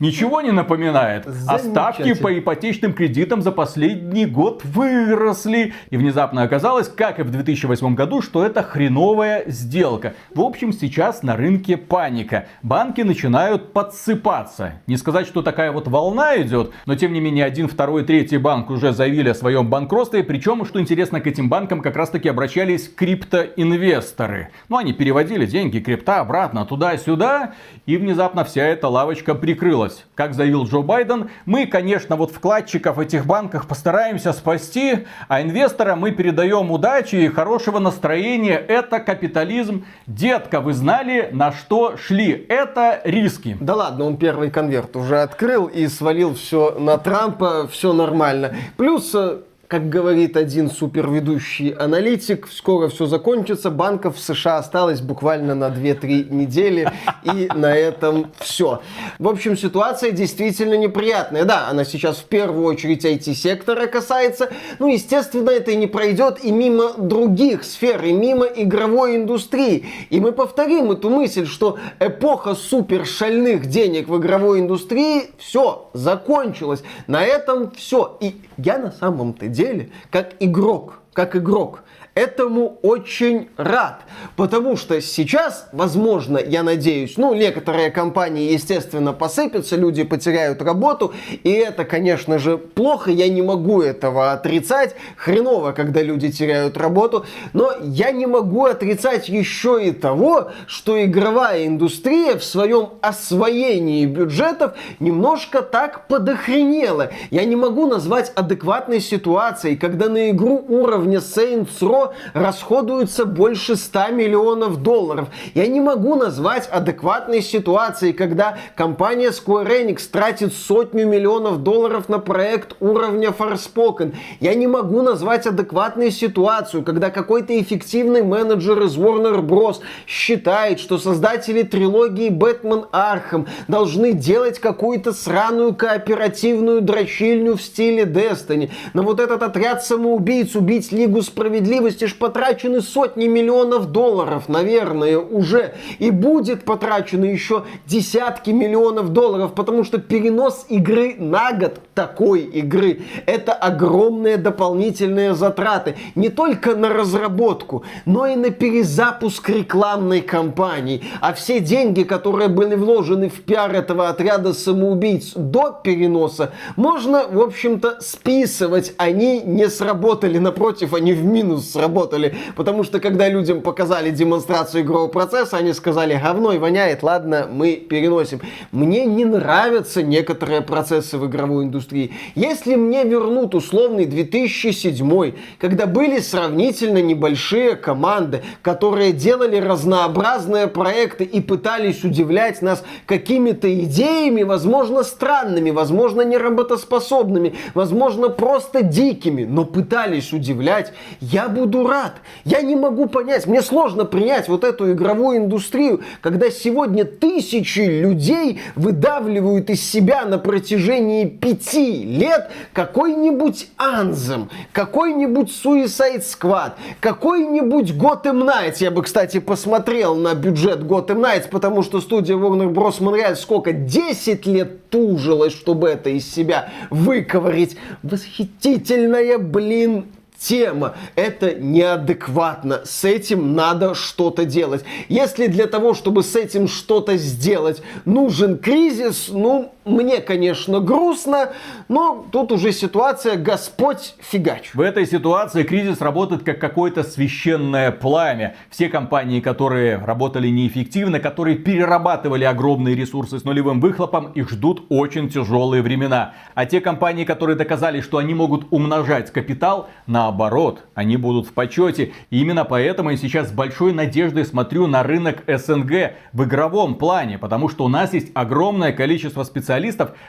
Ничего 0.00 0.40
не 0.40 0.50
напоминает. 0.50 1.28
А 1.46 1.58
ставки 1.58 2.14
по 2.14 2.36
ипотечным 2.38 2.94
кредитам 2.94 3.42
за 3.42 3.52
последний 3.52 4.24
год 4.24 4.62
выросли. 4.64 5.74
И 5.90 5.98
внезапно 5.98 6.42
оказалось, 6.42 6.88
как 6.88 7.18
и 7.18 7.22
в 7.22 7.30
2008 7.30 7.94
году, 7.94 8.22
что 8.22 8.42
это 8.42 8.62
хреновая 8.62 9.44
сделка. 9.46 10.14
В 10.34 10.40
общем, 10.40 10.72
сейчас 10.72 11.22
на 11.22 11.36
рынке 11.36 11.76
паника. 11.76 12.46
Банки 12.62 13.02
начинают 13.02 13.74
подсыпаться. 13.74 14.80
Не 14.86 14.96
сказать, 14.96 15.26
что 15.26 15.42
такая 15.42 15.70
вот 15.70 15.86
волна 15.86 16.40
идет, 16.40 16.72
но 16.86 16.94
тем 16.94 17.12
не 17.12 17.20
менее 17.20 17.44
один, 17.44 17.68
второй, 17.68 18.02
третий 18.02 18.38
банк 18.38 18.70
уже 18.70 18.94
заявили 18.94 19.28
о 19.28 19.34
своем 19.34 19.68
банкротстве. 19.68 20.24
Причем, 20.24 20.64
что 20.64 20.80
интересно, 20.80 21.20
к 21.20 21.26
этим 21.26 21.50
банкам 21.50 21.82
как 21.82 21.96
раз 21.96 22.08
таки 22.08 22.30
обращались 22.30 22.88
криптоинвесторы. 22.88 24.48
Ну, 24.70 24.78
они 24.78 24.94
переводили 24.94 25.44
деньги 25.44 25.78
крипта 25.78 26.20
обратно 26.20 26.64
туда-сюда. 26.64 27.52
И 27.84 27.98
внезапно 27.98 28.44
вся 28.44 28.64
эта 28.64 28.88
лавочка 28.88 29.34
прикрылась 29.34 29.89
случилось. 29.90 30.04
Как 30.14 30.34
заявил 30.34 30.64
Джо 30.64 30.80
Байден, 30.80 31.30
мы, 31.46 31.66
конечно, 31.66 32.16
вот 32.16 32.30
вкладчиков 32.30 32.98
этих 32.98 33.26
банках 33.26 33.66
постараемся 33.66 34.32
спасти, 34.32 35.06
а 35.28 35.42
инвесторам 35.42 36.00
мы 36.00 36.12
передаем 36.12 36.70
удачи 36.70 37.16
и 37.16 37.28
хорошего 37.28 37.78
настроения. 37.78 38.56
Это 38.56 39.00
капитализм. 39.00 39.84
Детка, 40.06 40.60
вы 40.60 40.72
знали, 40.72 41.30
на 41.32 41.52
что 41.52 41.96
шли. 41.96 42.46
Это 42.48 43.00
риски. 43.04 43.56
Да 43.60 43.74
ладно, 43.74 44.04
он 44.04 44.16
первый 44.16 44.50
конверт 44.50 44.96
уже 44.96 45.22
открыл 45.22 45.66
и 45.66 45.86
свалил 45.88 46.34
все 46.34 46.76
на 46.78 46.98
Трампа, 46.98 47.66
все 47.68 47.92
нормально. 47.92 48.54
Плюс 48.76 49.14
э, 49.14 49.38
как 49.70 49.88
говорит 49.88 50.36
один 50.36 50.68
суперведущий 50.68 51.68
аналитик, 51.68 52.48
скоро 52.50 52.88
все 52.88 53.06
закончится, 53.06 53.70
банков 53.70 54.16
в 54.16 54.20
США 54.20 54.58
осталось 54.58 55.00
буквально 55.00 55.54
на 55.54 55.68
2-3 55.68 56.34
недели, 56.34 56.90
и 57.22 57.48
на 57.54 57.72
этом 57.76 58.32
все. 58.40 58.82
В 59.20 59.28
общем, 59.28 59.56
ситуация 59.56 60.10
действительно 60.10 60.74
неприятная. 60.74 61.44
Да, 61.44 61.68
она 61.68 61.84
сейчас 61.84 62.16
в 62.16 62.24
первую 62.24 62.64
очередь 62.64 63.04
IT-сектора 63.04 63.86
касается, 63.86 64.50
ну, 64.80 64.88
естественно, 64.88 65.50
это 65.50 65.72
не 65.76 65.86
пройдет 65.86 66.44
и 66.44 66.50
мимо 66.50 66.94
других 66.94 67.62
сфер, 67.62 68.04
и 68.04 68.12
мимо 68.12 68.46
игровой 68.46 69.14
индустрии. 69.14 69.86
И 70.10 70.18
мы 70.18 70.32
повторим 70.32 70.90
эту 70.90 71.10
мысль, 71.10 71.46
что 71.46 71.78
эпоха 72.00 72.56
супер 72.56 73.06
шальных 73.06 73.66
денег 73.66 74.08
в 74.08 74.18
игровой 74.18 74.58
индустрии, 74.58 75.30
все, 75.38 75.88
закончилась. 75.92 76.82
На 77.06 77.22
этом 77.22 77.70
все. 77.70 78.18
И 78.20 78.34
я 78.56 78.76
на 78.76 78.90
самом-то 78.90 79.46
деле 79.46 79.59
деле, 79.60 79.90
как 80.10 80.34
игрок, 80.40 81.00
как 81.12 81.36
игрок, 81.36 81.82
этому 82.14 82.78
очень 82.82 83.48
рад. 83.56 84.00
Потому 84.36 84.76
что 84.76 85.00
сейчас, 85.00 85.68
возможно, 85.72 86.38
я 86.38 86.62
надеюсь, 86.62 87.16
ну, 87.16 87.34
некоторые 87.34 87.90
компании, 87.90 88.52
естественно, 88.52 89.12
посыпятся, 89.12 89.76
люди 89.76 90.02
потеряют 90.02 90.62
работу, 90.62 91.12
и 91.44 91.50
это, 91.50 91.84
конечно 91.84 92.38
же, 92.38 92.58
плохо, 92.58 93.10
я 93.10 93.28
не 93.28 93.42
могу 93.42 93.80
этого 93.80 94.32
отрицать. 94.32 94.94
Хреново, 95.16 95.72
когда 95.72 96.02
люди 96.02 96.30
теряют 96.30 96.76
работу, 96.76 97.24
но 97.52 97.72
я 97.82 98.10
не 98.12 98.26
могу 98.26 98.64
отрицать 98.64 99.28
еще 99.28 99.80
и 99.82 99.92
того, 99.92 100.50
что 100.66 101.02
игровая 101.02 101.66
индустрия 101.66 102.36
в 102.36 102.44
своем 102.44 102.90
освоении 103.00 104.06
бюджетов 104.06 104.72
немножко 104.98 105.62
так 105.62 106.06
подохренела. 106.08 107.10
Я 107.30 107.44
не 107.44 107.56
могу 107.56 107.86
назвать 107.86 108.32
адекватной 108.34 109.00
ситуацией, 109.00 109.76
когда 109.76 110.08
на 110.08 110.30
игру 110.30 110.64
уровня 110.68 111.18
Saints 111.18 111.80
Row 111.80 111.99
расходуется 112.34 113.24
больше 113.24 113.76
100 113.76 114.08
миллионов 114.12 114.82
долларов. 114.82 115.28
Я 115.54 115.66
не 115.66 115.80
могу 115.80 116.14
назвать 116.14 116.68
адекватной 116.68 117.42
ситуацией, 117.42 118.12
когда 118.12 118.58
компания 118.76 119.30
Square 119.30 119.86
Enix 119.86 120.08
тратит 120.10 120.52
сотню 120.54 121.06
миллионов 121.06 121.62
долларов 121.62 122.08
на 122.08 122.18
проект 122.18 122.76
уровня 122.80 123.28
Forspoken. 123.28 124.14
Я 124.40 124.54
не 124.54 124.66
могу 124.66 125.02
назвать 125.02 125.46
адекватной 125.46 126.10
ситуацию, 126.10 126.82
когда 126.82 127.10
какой-то 127.10 127.58
эффективный 127.60 128.22
менеджер 128.22 128.80
из 128.82 128.96
Warner 128.96 129.40
Bros. 129.40 129.80
считает, 130.06 130.80
что 130.80 130.98
создатели 130.98 131.62
трилогии 131.62 132.28
Batman 132.28 132.86
Arkham 132.92 133.46
должны 133.68 134.12
делать 134.12 134.58
какую-то 134.58 135.12
сраную 135.12 135.74
кооперативную 135.74 136.80
дрочильню 136.80 137.56
в 137.56 137.62
стиле 137.62 138.04
Destiny. 138.04 138.70
На 138.94 139.02
вот 139.02 139.20
этот 139.20 139.42
отряд 139.42 139.84
самоубийц 139.84 140.54
убить 140.54 140.92
Лигу 140.92 141.22
Справедливости 141.22 141.89
есть 141.90 142.18
потрачены 142.18 142.80
сотни 142.80 143.26
миллионов 143.26 143.86
долларов, 143.92 144.48
наверное, 144.48 145.18
уже. 145.18 145.74
И 145.98 146.10
будет 146.10 146.64
потрачено 146.64 147.24
еще 147.24 147.64
десятки 147.86 148.50
миллионов 148.50 149.10
долларов, 149.10 149.54
потому 149.54 149.84
что 149.84 149.98
перенос 149.98 150.66
игры 150.68 151.16
на 151.18 151.52
год 151.52 151.80
такой 151.94 152.40
игры, 152.40 153.02
это 153.26 153.52
огромные 153.52 154.36
дополнительные 154.36 155.34
затраты. 155.34 155.96
Не 156.14 156.28
только 156.28 156.74
на 156.74 156.88
разработку, 156.88 157.84
но 158.06 158.26
и 158.26 158.36
на 158.36 158.50
перезапуск 158.50 159.48
рекламной 159.48 160.20
кампании. 160.20 161.02
А 161.20 161.32
все 161.32 161.60
деньги, 161.60 162.02
которые 162.02 162.48
были 162.48 162.74
вложены 162.74 163.28
в 163.28 163.40
пиар 163.40 163.74
этого 163.74 164.08
отряда 164.08 164.54
самоубийц 164.54 165.32
до 165.34 165.78
переноса, 165.82 166.52
можно, 166.76 167.26
в 167.30 167.40
общем-то, 167.40 167.98
списывать. 168.00 168.94
Они 168.96 169.40
не 169.40 169.68
сработали, 169.68 170.38
напротив, 170.38 170.94
они 170.94 171.12
в 171.12 171.24
минус 171.24 171.76
сработали 171.80 172.10
работали. 172.10 172.34
Потому 172.56 172.84
что 172.84 173.00
когда 173.00 173.28
людям 173.28 173.60
показали 173.60 174.10
демонстрацию 174.10 174.82
игрового 174.82 175.08
процесса, 175.08 175.56
они 175.56 175.72
сказали, 175.72 176.18
говно 176.22 176.52
и 176.52 176.58
воняет, 176.58 177.02
ладно, 177.02 177.48
мы 177.50 177.76
переносим. 177.76 178.40
Мне 178.72 179.04
не 179.04 179.24
нравятся 179.24 180.02
некоторые 180.02 180.60
процессы 180.60 181.18
в 181.18 181.26
игровой 181.26 181.64
индустрии. 181.64 182.12
Если 182.34 182.76
мне 182.76 183.04
вернут 183.04 183.54
условный 183.54 184.06
2007, 184.06 185.32
когда 185.58 185.86
были 185.86 186.20
сравнительно 186.20 187.02
небольшие 187.02 187.76
команды, 187.76 188.42
которые 188.62 189.12
делали 189.12 189.56
разнообразные 189.56 190.66
проекты 190.66 191.24
и 191.24 191.40
пытались 191.40 192.04
удивлять 192.04 192.62
нас 192.62 192.82
какими-то 193.06 193.68
идеями, 193.84 194.42
возможно, 194.42 195.02
странными, 195.02 195.70
возможно, 195.70 196.22
неработоспособными, 196.22 197.54
возможно, 197.74 198.28
просто 198.28 198.82
дикими, 198.82 199.44
но 199.44 199.64
пытались 199.64 200.32
удивлять, 200.32 200.92
я 201.20 201.48
буду 201.48 201.69
буду 201.70 201.86
рад. 201.86 202.14
Я 202.44 202.62
не 202.62 202.74
могу 202.74 203.06
понять, 203.06 203.46
мне 203.46 203.62
сложно 203.62 204.04
принять 204.04 204.48
вот 204.48 204.64
эту 204.64 204.92
игровую 204.92 205.38
индустрию, 205.38 206.00
когда 206.20 206.50
сегодня 206.50 207.04
тысячи 207.04 207.80
людей 207.80 208.60
выдавливают 208.74 209.70
из 209.70 209.88
себя 209.88 210.24
на 210.24 210.38
протяжении 210.38 211.26
пяти 211.26 212.02
лет 212.02 212.50
какой-нибудь 212.72 213.68
Анзем, 213.76 214.50
какой-нибудь 214.72 215.48
Suicide 215.48 216.22
Squad, 216.22 216.72
какой-нибудь 217.00 217.92
Gotham 217.92 218.44
Knights. 218.44 218.76
Я 218.80 218.90
бы, 218.90 219.02
кстати, 219.02 219.38
посмотрел 219.38 220.16
на 220.16 220.34
бюджет 220.34 220.80
Gotham 220.80 221.20
Knights, 221.20 221.48
потому 221.50 221.82
что 221.82 222.00
студия 222.00 222.36
Warner 222.36 222.72
Bros. 222.72 223.00
Montreal 223.00 223.36
сколько? 223.36 223.72
10 223.72 224.46
лет 224.46 224.90
тужилась, 224.90 225.52
чтобы 225.52 225.88
это 225.88 226.10
из 226.10 226.30
себя 226.30 226.70
выковырить. 226.90 227.76
Восхитительная, 228.02 229.38
блин, 229.38 230.06
система. 230.40 230.96
Это 231.16 231.54
неадекватно. 231.54 232.82
С 232.84 233.04
этим 233.04 233.54
надо 233.54 233.94
что-то 233.94 234.44
делать. 234.44 234.84
Если 235.08 235.46
для 235.46 235.66
того, 235.66 235.94
чтобы 235.94 236.22
с 236.22 236.34
этим 236.34 236.68
что-то 236.68 237.16
сделать, 237.16 237.82
нужен 238.04 238.58
кризис, 238.58 239.28
ну, 239.28 239.72
мне, 239.84 240.20
конечно, 240.20 240.80
грустно, 240.80 241.50
но 241.88 242.26
тут 242.30 242.52
уже 242.52 242.70
ситуация 242.72 243.36
Господь 243.36 244.14
фигач. 244.18 244.74
В 244.74 244.80
этой 244.80 245.06
ситуации 245.06 245.62
кризис 245.62 246.02
работает 246.02 246.42
как 246.42 246.58
какое-то 246.60 247.02
священное 247.02 247.90
пламя. 247.90 248.56
Все 248.68 248.90
компании, 248.90 249.40
которые 249.40 249.96
работали 249.96 250.48
неэффективно, 250.48 251.18
которые 251.18 251.56
перерабатывали 251.56 252.44
огромные 252.44 252.94
ресурсы 252.94 253.38
с 253.38 253.44
нулевым 253.44 253.80
выхлопом, 253.80 254.32
их 254.32 254.50
ждут 254.50 254.84
очень 254.90 255.30
тяжелые 255.30 255.82
времена. 255.82 256.34
А 256.54 256.66
те 256.66 256.82
компании, 256.82 257.24
которые 257.24 257.56
доказали, 257.56 258.02
что 258.02 258.18
они 258.18 258.34
могут 258.34 258.66
умножать 258.70 259.32
капитал, 259.32 259.88
наоборот, 260.06 260.84
они 260.94 261.16
будут 261.16 261.46
в 261.46 261.52
почете. 261.54 262.12
И 262.28 262.40
именно 262.40 262.66
поэтому 262.66 263.10
я 263.10 263.16
сейчас 263.16 263.48
с 263.48 263.52
большой 263.52 263.94
надеждой 263.94 264.44
смотрю 264.44 264.86
на 264.86 265.02
рынок 265.02 265.42
СНГ 265.46 266.12
в 266.34 266.44
игровом 266.44 266.96
плане, 266.96 267.38
потому 267.38 267.70
что 267.70 267.86
у 267.86 267.88
нас 267.88 268.12
есть 268.12 268.30
огромное 268.34 268.92
количество 268.92 269.42
специалистов, 269.42 269.69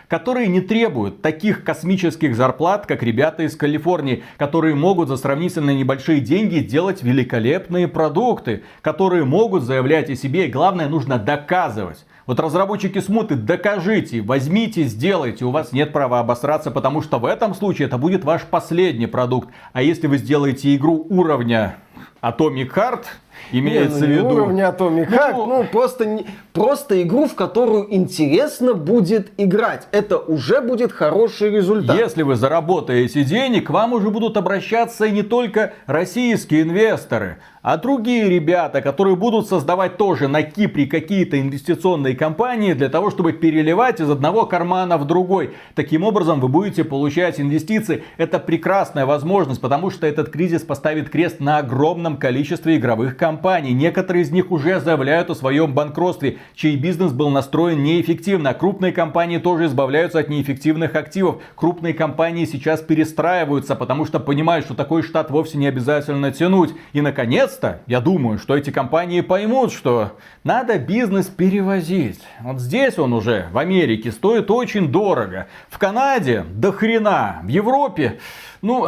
которые 0.08 0.48
не 0.48 0.62
требуют 0.62 1.22
таких 1.22 1.64
космических 1.64 2.36
зарплат, 2.36 2.86
как 2.86 3.04
ребята 3.04 3.44
из 3.44 3.56
Калифорнии, 3.56 4.24
которые 4.38 4.76
могут 4.76 5.08
за 5.08 5.18
сравнительно 5.18 5.72
небольшие 5.72 6.20
деньги 6.20 6.60
делать 6.60 7.04
великолепные 7.04 7.88
продукты, 7.88 8.64
которые 8.82 9.26
могут 9.26 9.64
заявлять 9.64 10.10
о 10.10 10.16
себе, 10.16 10.48
и 10.48 10.52
главное, 10.52 10.88
нужно 10.88 11.18
доказывать. 11.18 12.06
Вот 12.28 12.40
разработчики 12.40 13.00
смуты, 13.00 13.36
докажите, 13.36 14.22
возьмите, 14.22 14.84
сделайте. 14.84 15.44
У 15.44 15.52
вас 15.52 15.72
нет 15.72 15.92
права 15.92 16.20
обосраться, 16.20 16.72
потому 16.72 17.02
что 17.02 17.20
в 17.20 17.26
этом 17.26 17.54
случае 17.56 17.88
это 17.88 17.98
будет 17.98 18.24
ваш 18.24 18.44
последний 18.44 19.08
продукт. 19.08 19.50
А 19.74 19.82
если 19.82 20.08
вы 20.08 20.18
сделаете 20.18 20.76
игру 20.76 21.06
уровня 21.10 21.78
Atomic 22.22 22.74
Heart, 22.74 23.06
имеется 23.52 24.08
не, 24.08 24.16
ну, 24.16 24.24
в 24.24 24.26
виду. 24.26 24.30
уровня 24.30 24.76
Atomic 24.78 25.10
Heart, 25.10 25.34
ну, 25.34 25.46
ну 25.46 25.64
просто, 25.64 26.06
не, 26.06 26.26
просто 26.54 27.02
игру, 27.02 27.28
в 27.28 27.36
которую 27.36 27.94
интересно 27.94 28.74
будет 28.74 29.32
играть. 29.38 29.88
Это 29.92 30.18
уже 30.18 30.62
будет 30.62 30.92
хороший 30.92 31.52
результат. 31.52 31.98
Если 31.98 32.24
вы 32.24 32.36
заработаете 32.36 33.24
денег, 33.24 33.68
к 33.68 33.70
вам 33.70 33.94
уже 33.94 34.10
будут 34.10 34.38
обращаться 34.38 35.06
и 35.06 35.12
не 35.12 35.24
только 35.24 35.74
российские 35.86 36.64
инвесторы, 36.64 37.38
а 37.62 37.78
другие 37.78 38.28
ребята, 38.28 38.82
которые 38.82 39.16
будут 39.16 39.48
создавать 39.48 39.98
тоже 39.98 40.28
на 40.28 40.42
Кипре 40.42 40.88
какие-то 40.88 41.40
инвестиционные 41.40 42.16
компании 42.16 42.74
для 42.74 42.90
того, 42.90 43.12
чтобы 43.12 43.34
переливать 43.34 44.00
из 44.00 44.10
одного 44.10 44.46
кармана 44.46 44.98
в 44.98 45.06
другой. 45.06 45.52
Таким 45.76 46.04
образом, 46.04 46.40
вы 46.40 46.48
будете 46.48 46.84
получать 46.84 47.40
инвестиции. 47.40 48.04
Это 48.18 48.40
прекрасная 48.40 49.06
возможность, 49.06 49.62
потому 49.62 49.92
что 49.92 50.08
этот 50.08 50.30
кризис 50.30 50.64
поставит 50.64 51.10
крест 51.10 51.40
на 51.40 51.60
огромном 51.60 52.18
количестве 52.18 52.78
игровых 52.78 53.16
компаний. 53.22 53.74
Некоторые 53.74 54.24
из 54.24 54.32
них 54.32 54.52
уже 54.52 54.80
заявляют 54.80 55.30
о 55.30 55.36
своем 55.36 55.74
банкротстве, 55.74 56.40
чей 56.56 56.76
бизнес 56.76 57.14
был 57.14 57.30
настроен 57.30 57.84
неэффективно. 57.84 58.54
Крупные 58.54 58.92
компании 58.92 59.38
тоже 59.38 59.68
избавляются 59.68 60.20
от 60.20 60.28
неэффективных 60.28 60.96
активов. 60.96 61.38
Крупные 61.56 61.94
компании 61.94 62.46
сейчас 62.46 62.82
перестраиваются, 62.82 63.76
потому 63.76 64.06
что 64.06 64.20
понимают, 64.20 64.66
что 64.66 64.74
такой 64.74 65.04
штат 65.04 65.32
вовсе 65.32 65.58
не 65.58 65.68
обязательно 65.68 66.32
тянуть. 66.32 66.74
И, 66.94 67.02
наконец, 67.02 67.22
наконец-то, 67.22 67.82
я 67.88 68.02
думаю, 68.02 68.40
что 68.40 68.58
эти 68.58 68.72
компании 68.72 69.22
поймут, 69.22 69.72
что 69.72 70.18
надо 70.44 70.80
бизнес 70.80 71.28
перевозить. 71.28 72.20
Вот 72.42 72.60
здесь 72.60 72.98
он 72.98 73.14
уже, 73.14 73.48
в 73.52 73.58
Америке, 73.58 74.12
стоит 74.12 74.50
очень 74.50 74.92
дорого. 74.92 75.48
В 75.70 75.78
Канаде 75.78 76.44
до 76.54 76.72
хрена. 76.72 77.42
В 77.44 77.48
Европе, 77.48 78.20
ну, 78.62 78.88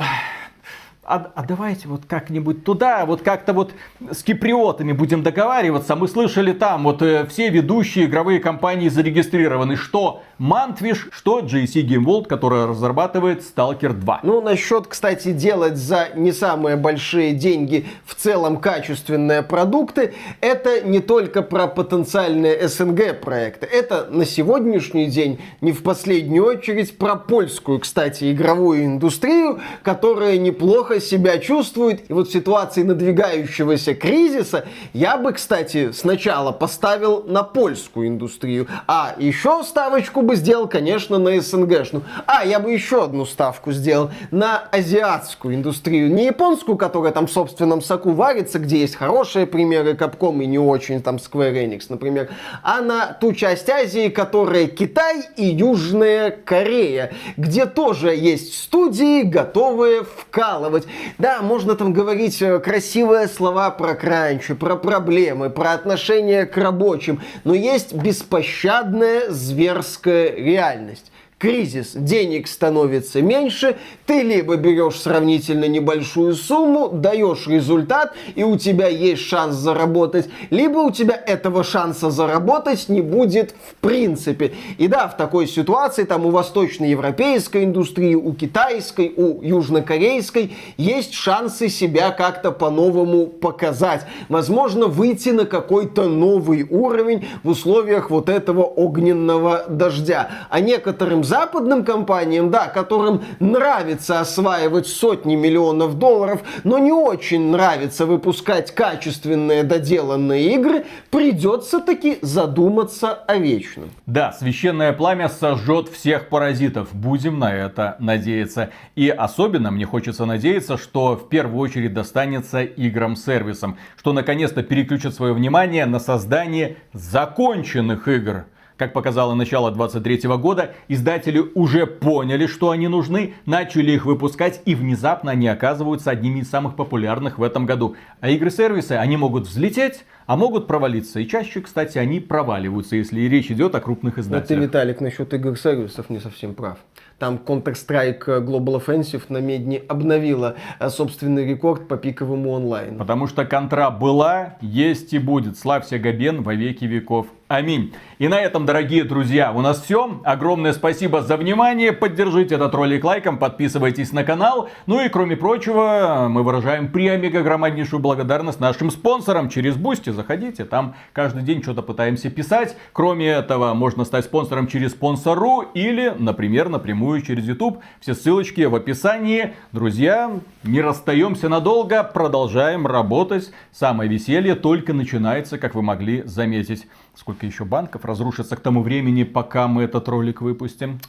а, 1.05 1.31
а 1.35 1.43
давайте 1.43 1.87
вот 1.87 2.05
как-нибудь 2.07 2.63
туда, 2.63 3.05
вот 3.05 3.21
как-то 3.21 3.53
вот 3.53 3.73
с 4.09 4.23
киприотами 4.23 4.93
будем 4.93 5.21
договариваться. 5.21 5.95
Мы 5.95 6.07
слышали 6.07 6.53
там, 6.53 6.83
вот 6.83 7.01
э, 7.01 7.25
все 7.25 7.49
ведущие 7.49 8.05
игровые 8.05 8.39
компании 8.39 8.87
зарегистрированы. 8.87 9.75
Что 9.75 10.23
Mantfish, 10.43 11.09
что 11.11 11.39
JC 11.39 11.87
Game 11.87 12.03
World, 12.03 12.25
которая 12.25 12.67
разрабатывает 12.67 13.41
Stalker 13.43 13.93
2. 13.93 14.19
Ну, 14.23 14.41
насчет, 14.41 14.87
кстати, 14.87 15.31
делать 15.31 15.77
за 15.77 16.09
не 16.15 16.33
самые 16.33 16.75
большие 16.75 17.31
деньги 17.31 17.85
в 18.05 18.13
целом 18.13 18.57
качественные 18.57 19.41
продукты, 19.41 20.13
это 20.41 20.81
не 20.81 20.99
только 20.99 21.43
про 21.43 21.67
потенциальные 21.67 22.67
СНГ 22.67 23.21
проекты. 23.21 23.67
Это 23.67 24.07
на 24.09 24.25
сегодняшний 24.25 25.05
день 25.05 25.39
не 25.61 25.71
в 25.71 25.81
последнюю 25.81 26.45
очередь 26.45 26.97
про 26.97 27.15
польскую, 27.15 27.79
кстати, 27.79 28.33
игровую 28.33 28.83
индустрию, 28.83 29.61
которая 29.81 30.37
неплохо 30.37 30.99
себя 30.99 31.37
чувствует. 31.37 32.09
И 32.09 32.13
вот 32.13 32.27
в 32.27 32.33
ситуации 32.33 32.83
надвигающегося 32.83 33.95
кризиса 33.95 34.65
я 34.91 35.15
бы, 35.15 35.31
кстати, 35.31 35.93
сначала 35.93 36.51
поставил 36.51 37.23
на 37.23 37.43
польскую 37.43 38.09
индустрию, 38.09 38.67
а 38.87 39.15
еще 39.17 39.63
ставочку 39.63 40.21
бы 40.21 40.32
сделал, 40.35 40.67
конечно, 40.67 41.17
на 41.17 41.39
СНГшную. 41.39 42.03
А, 42.25 42.45
я 42.45 42.59
бы 42.59 42.71
еще 42.71 43.03
одну 43.03 43.25
ставку 43.25 43.71
сделал 43.71 44.11
на 44.31 44.59
азиатскую 44.71 45.55
индустрию. 45.55 46.13
Не 46.13 46.27
японскую, 46.27 46.77
которая 46.77 47.11
там 47.11 47.27
в 47.27 47.31
собственном 47.31 47.81
соку 47.81 48.11
варится, 48.11 48.59
где 48.59 48.79
есть 48.79 48.95
хорошие 48.95 49.45
примеры 49.45 49.93
Capcom 49.93 50.41
и 50.43 50.45
не 50.45 50.59
очень, 50.59 51.01
там 51.01 51.17
Square 51.17 51.53
Enix, 51.53 51.85
например, 51.89 52.29
а 52.61 52.81
на 52.81 53.13
ту 53.13 53.33
часть 53.33 53.69
Азии, 53.69 54.09
которая 54.09 54.67
Китай 54.67 55.23
и 55.35 55.45
Южная 55.45 56.31
Корея, 56.31 57.13
где 57.37 57.65
тоже 57.65 58.15
есть 58.15 58.61
студии, 58.61 59.23
готовые 59.23 60.03
вкалывать. 60.03 60.85
Да, 61.17 61.41
можно 61.41 61.75
там 61.75 61.93
говорить 61.93 62.41
э, 62.41 62.59
красивые 62.59 63.27
слова 63.27 63.71
про 63.71 63.95
кранчи, 63.95 64.53
про 64.53 64.75
проблемы, 64.75 65.49
про 65.49 65.73
отношение 65.73 66.45
к 66.45 66.57
рабочим, 66.57 67.21
но 67.43 67.53
есть 67.53 67.93
беспощадная 67.93 69.29
зверская 69.29 70.12
реальность 70.13 71.11
кризис, 71.43 71.91
денег 71.93 72.47
становится 72.47 73.21
меньше, 73.21 73.75
ты 74.05 74.21
либо 74.21 74.55
берешь 74.55 74.95
сравнительно 74.95 75.65
небольшую 75.65 76.35
сумму, 76.35 76.87
даешь 76.87 77.47
результат, 77.47 78.13
и 78.35 78.45
у 78.45 78.57
тебя 78.57 78.87
есть 78.87 79.23
шанс 79.23 79.55
заработать, 79.55 80.29
либо 80.51 80.77
у 80.77 80.91
тебя 80.91 81.15
этого 81.15 81.65
шанса 81.65 82.11
заработать 82.11 82.87
не 82.87 83.01
будет 83.01 83.51
в 83.51 83.75
принципе. 83.81 84.53
И 84.77 84.87
да, 84.87 85.09
в 85.09 85.17
такой 85.17 85.47
ситуации 85.47 86.05
там 86.05 86.25
у 86.25 86.29
восточноевропейской 86.29 87.65
индустрии, 87.65 88.15
у 88.15 88.31
китайской, 88.31 89.13
у 89.13 89.41
южнокорейской 89.41 90.55
есть 90.77 91.13
шансы 91.13 91.67
себя 91.67 92.11
как-то 92.11 92.53
по-новому 92.53 93.27
показать. 93.27 94.05
Возможно, 94.29 94.87
выйти 94.87 95.29
на 95.29 95.45
какой-то 95.45 96.07
новый 96.07 96.63
уровень 96.63 97.27
в 97.43 97.49
условиях 97.49 98.09
вот 98.09 98.29
этого 98.29 98.61
огненного 98.61 99.65
дождя. 99.67 100.29
А 100.49 100.61
некоторым 100.61 101.25
западным 101.33 101.83
компаниям, 101.83 102.51
да, 102.51 102.67
которым 102.67 103.23
нравится 103.39 104.19
осваивать 104.19 104.85
сотни 104.85 105.33
миллионов 105.35 105.97
долларов, 105.97 106.43
но 106.63 106.77
не 106.77 106.91
очень 106.91 107.49
нравится 107.49 108.05
выпускать 108.05 108.75
качественные 108.75 109.63
доделанные 109.63 110.53
игры, 110.53 110.85
придется 111.09 111.79
таки 111.79 112.19
задуматься 112.21 113.13
о 113.13 113.37
вечном. 113.37 113.89
Да, 114.05 114.31
священное 114.31 114.93
пламя 114.93 115.27
сожжет 115.27 115.89
всех 115.89 116.29
паразитов. 116.29 116.93
Будем 116.93 117.39
на 117.39 117.51
это 117.51 117.95
надеяться. 117.97 118.69
И 118.95 119.09
особенно 119.09 119.71
мне 119.71 119.87
хочется 119.87 120.25
надеяться, 120.25 120.77
что 120.77 121.15
в 121.15 121.29
первую 121.29 121.61
очередь 121.61 121.95
достанется 121.95 122.61
играм-сервисам, 122.61 123.79
что 123.97 124.13
наконец-то 124.13 124.61
переключат 124.61 125.15
свое 125.15 125.33
внимание 125.33 125.87
на 125.87 125.99
создание 125.99 126.77
законченных 126.93 128.07
игр. 128.07 128.45
Как 128.83 128.91
показало 128.91 129.33
начало 129.33 129.71
23 129.71 130.27
года, 130.35 130.73
издатели 130.89 131.39
уже 131.55 131.87
поняли, 131.87 132.47
что 132.47 132.69
они 132.71 132.89
нужны, 132.89 133.33
начали 133.45 133.93
их 133.93 134.05
выпускать 134.05 134.61
и 134.65 134.75
внезапно 134.75 135.31
они 135.31 135.47
оказываются 135.47 136.11
одними 136.11 136.41
из 136.41 136.49
самых 136.49 136.75
популярных 136.75 137.37
в 137.37 137.43
этом 137.43 137.65
году. 137.65 137.95
А 138.19 138.27
игры-сервисы, 138.27 138.91
они 138.91 139.15
могут 139.15 139.47
взлететь, 139.47 140.03
а 140.25 140.37
могут 140.37 140.67
провалиться. 140.67 141.19
И 141.19 141.27
чаще, 141.27 141.61
кстати, 141.61 141.97
они 141.97 142.19
проваливаются, 142.19 142.95
если 142.95 143.21
речь 143.21 143.51
идет 143.51 143.75
о 143.75 143.81
крупных 143.81 144.17
издателях. 144.17 144.47
Ты, 144.47 144.55
Виталик, 144.55 145.01
насчет 145.01 145.33
игр-сервисов 145.33 146.09
не 146.09 146.19
совсем 146.19 146.53
прав. 146.53 146.77
Там 147.19 147.39
Counter-Strike 147.45 148.25
Global 148.43 148.83
Offensive 148.83 149.23
намедни 149.29 149.81
обновила 149.87 150.55
э, 150.79 150.89
собственный 150.89 151.45
рекорд 151.45 151.87
по 151.87 151.95
пиковому 151.95 152.51
онлайн. 152.51 152.97
Потому 152.97 153.27
что 153.27 153.45
контра 153.45 153.89
была, 153.91 154.57
есть 154.61 155.13
и 155.13 155.19
будет. 155.19 155.57
Славься 155.57 155.99
Габен 155.99 156.41
во 156.41 156.53
веки 156.53 156.85
веков. 156.85 157.27
Аминь. 157.47 157.93
И 158.17 158.27
на 158.27 158.41
этом, 158.41 158.65
дорогие 158.65 159.03
друзья, 159.03 159.51
у 159.51 159.61
нас 159.61 159.83
все. 159.83 160.19
Огромное 160.23 160.73
спасибо 160.73 161.21
за 161.21 161.37
внимание. 161.37 161.93
Поддержите 161.93 162.55
этот 162.55 162.73
ролик 162.73 163.03
лайком, 163.03 163.37
подписывайтесь 163.37 164.11
на 164.11 164.23
канал. 164.23 164.69
Ну 164.87 164.99
и 164.99 165.07
кроме 165.07 165.37
прочего, 165.37 166.27
мы 166.29 166.41
выражаем 166.41 166.91
преомега 166.91 167.43
громаднейшую 167.43 167.99
благодарность 167.99 168.59
нашим 168.59 168.89
спонсорам 168.89 169.49
через 169.49 169.75
Boosty. 169.75 170.09
Заходите, 170.13 170.65
там 170.65 170.95
каждый 171.13 171.43
день 171.43 171.61
что-то 171.61 171.81
пытаемся 171.81 172.29
писать. 172.29 172.75
Кроме 172.91 173.27
этого, 173.27 173.73
можно 173.73 174.05
стать 174.05 174.25
спонсором 174.25 174.67
через 174.67 174.91
Sponsr 174.91 175.61
или, 175.73 176.13
например, 176.17 176.69
напрямую 176.69 177.21
через 177.21 177.45
YouTube. 177.45 177.79
Все 177.99 178.13
ссылочки 178.13 178.61
в 178.61 178.75
описании. 178.75 179.53
Друзья, 179.71 180.31
не 180.63 180.81
расстаемся 180.81 181.49
надолго, 181.49 182.03
продолжаем 182.03 182.87
работать. 182.87 183.51
Самое 183.71 184.09
веселье 184.09 184.55
только 184.55 184.93
начинается, 184.93 185.57
как 185.57 185.75
вы 185.75 185.81
могли 185.81 186.23
заметить. 186.23 186.87
Сколько 187.15 187.45
еще 187.45 187.65
банков 187.65 188.05
разрушится 188.05 188.55
к 188.55 188.59
тому 188.59 188.81
времени, 188.81 189.23
пока 189.23 189.67
мы 189.67 189.83
этот 189.83 190.07
ролик 190.07 190.41
выпустим. 190.41 190.99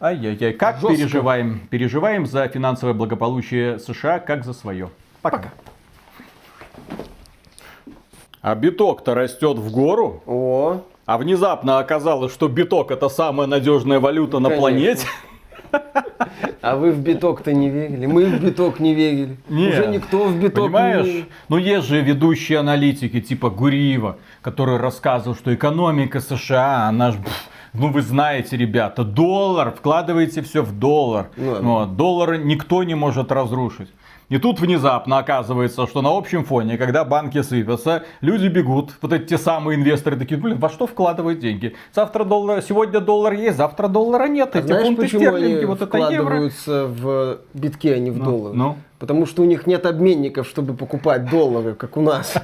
Ай-яй-яй, 0.00 0.52
как 0.52 0.76
Жестко. 0.78 0.94
переживаем? 0.94 1.60
Переживаем 1.70 2.26
за 2.26 2.46
финансовое 2.48 2.92
благополучие 2.92 3.78
США, 3.78 4.18
как 4.18 4.44
за 4.44 4.52
свое. 4.52 4.90
Пока. 5.22 5.38
Пока. 5.38 5.52
А 8.46 8.54
биток-то 8.54 9.12
растет 9.14 9.58
в 9.58 9.72
гору, 9.72 10.22
О, 10.24 10.80
а 11.04 11.18
внезапно 11.18 11.80
оказалось, 11.80 12.32
что 12.32 12.46
биток 12.46 12.92
это 12.92 13.08
самая 13.08 13.48
надежная 13.48 13.98
валюта 13.98 14.38
на 14.38 14.50
Конечно. 14.50 14.60
планете. 14.60 15.06
а 16.62 16.76
вы 16.76 16.92
в 16.92 17.00
биток-то 17.00 17.52
не 17.52 17.68
верили? 17.70 18.06
Мы 18.06 18.26
в 18.26 18.40
биток 18.40 18.78
не 18.78 18.94
верили. 18.94 19.36
Не. 19.48 19.70
Уже 19.70 19.88
никто 19.88 20.26
в 20.26 20.36
биток 20.36 20.58
не 20.58 20.68
Понимаешь? 20.68 21.26
Ну 21.48 21.56
есть 21.56 21.88
же 21.88 22.00
ведущие 22.00 22.60
аналитики 22.60 23.20
типа 23.20 23.50
Гуриева, 23.50 24.18
который 24.42 24.76
рассказывал, 24.76 25.34
что 25.34 25.52
экономика 25.52 26.20
США, 26.20 26.86
она 26.86 27.10
ж, 27.10 27.16
ну 27.72 27.88
вы 27.88 28.00
знаете, 28.00 28.56
ребята, 28.56 29.02
доллар, 29.02 29.72
вкладываете 29.72 30.42
все 30.42 30.62
в 30.62 30.70
доллар. 30.78 31.30
Ну. 31.36 31.62
Вот, 31.62 31.96
доллар 31.96 32.38
никто 32.38 32.84
не 32.84 32.94
может 32.94 33.32
разрушить. 33.32 33.88
И 34.28 34.38
тут 34.38 34.58
внезапно 34.58 35.18
оказывается, 35.18 35.86
что 35.86 36.02
на 36.02 36.08
общем 36.16 36.44
фоне, 36.44 36.76
когда 36.76 37.04
банки 37.04 37.42
сыпятся, 37.42 38.02
люди 38.20 38.48
бегут, 38.48 38.90
вот 39.00 39.12
эти 39.12 39.24
те 39.26 39.38
самые 39.38 39.78
инвесторы 39.78 40.16
такие, 40.16 40.40
блин, 40.40 40.58
во 40.58 40.68
что 40.68 40.88
вкладывать 40.88 41.38
деньги? 41.38 41.76
Завтра 41.94 42.24
доллар, 42.24 42.60
сегодня 42.60 42.98
доллар 42.98 43.34
есть, 43.34 43.56
завтра 43.56 43.86
доллара 43.86 44.26
нет, 44.26 44.50
А 44.54 44.58
эти 44.58 44.66
знаешь, 44.66 44.86
фунты 44.86 45.02
почему 45.02 45.20
стерлинги, 45.20 45.56
они 45.58 45.64
вот 45.66 45.80
это 45.80 45.98
евро. 46.10 46.50
в 46.66 47.38
битки, 47.54 47.86
а 47.86 47.98
не 48.00 48.10
в 48.10 48.18
Ну, 48.18 48.24
доллары? 48.24 48.56
ну. 48.56 48.76
Потому 48.98 49.26
что 49.26 49.42
у 49.42 49.44
них 49.44 49.66
нет 49.66 49.84
обменников, 49.86 50.48
чтобы 50.48 50.74
покупать 50.74 51.28
доллары, 51.30 51.74
как 51.74 51.96
у 51.96 52.00
нас. 52.00 52.34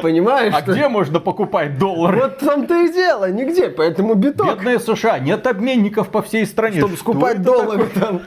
Понимаешь? 0.00 0.54
А 0.56 0.62
где 0.62 0.88
можно 0.88 1.20
покупать 1.20 1.78
доллары? 1.78 2.16
Вот 2.16 2.40
в 2.40 2.46
том-то 2.46 2.84
и 2.86 2.92
дело, 2.92 3.30
нигде. 3.30 3.68
Поэтому 3.68 4.14
биток, 4.14 4.46
Бедные 4.46 4.78
США, 4.78 5.18
нет 5.18 5.46
обменников 5.46 6.08
по 6.10 6.22
всей 6.22 6.46
стране. 6.46 6.78
чтобы 6.78 6.94
Что 6.94 7.00
скупать 7.00 7.42
доллары 7.42 7.86
там. 7.92 8.20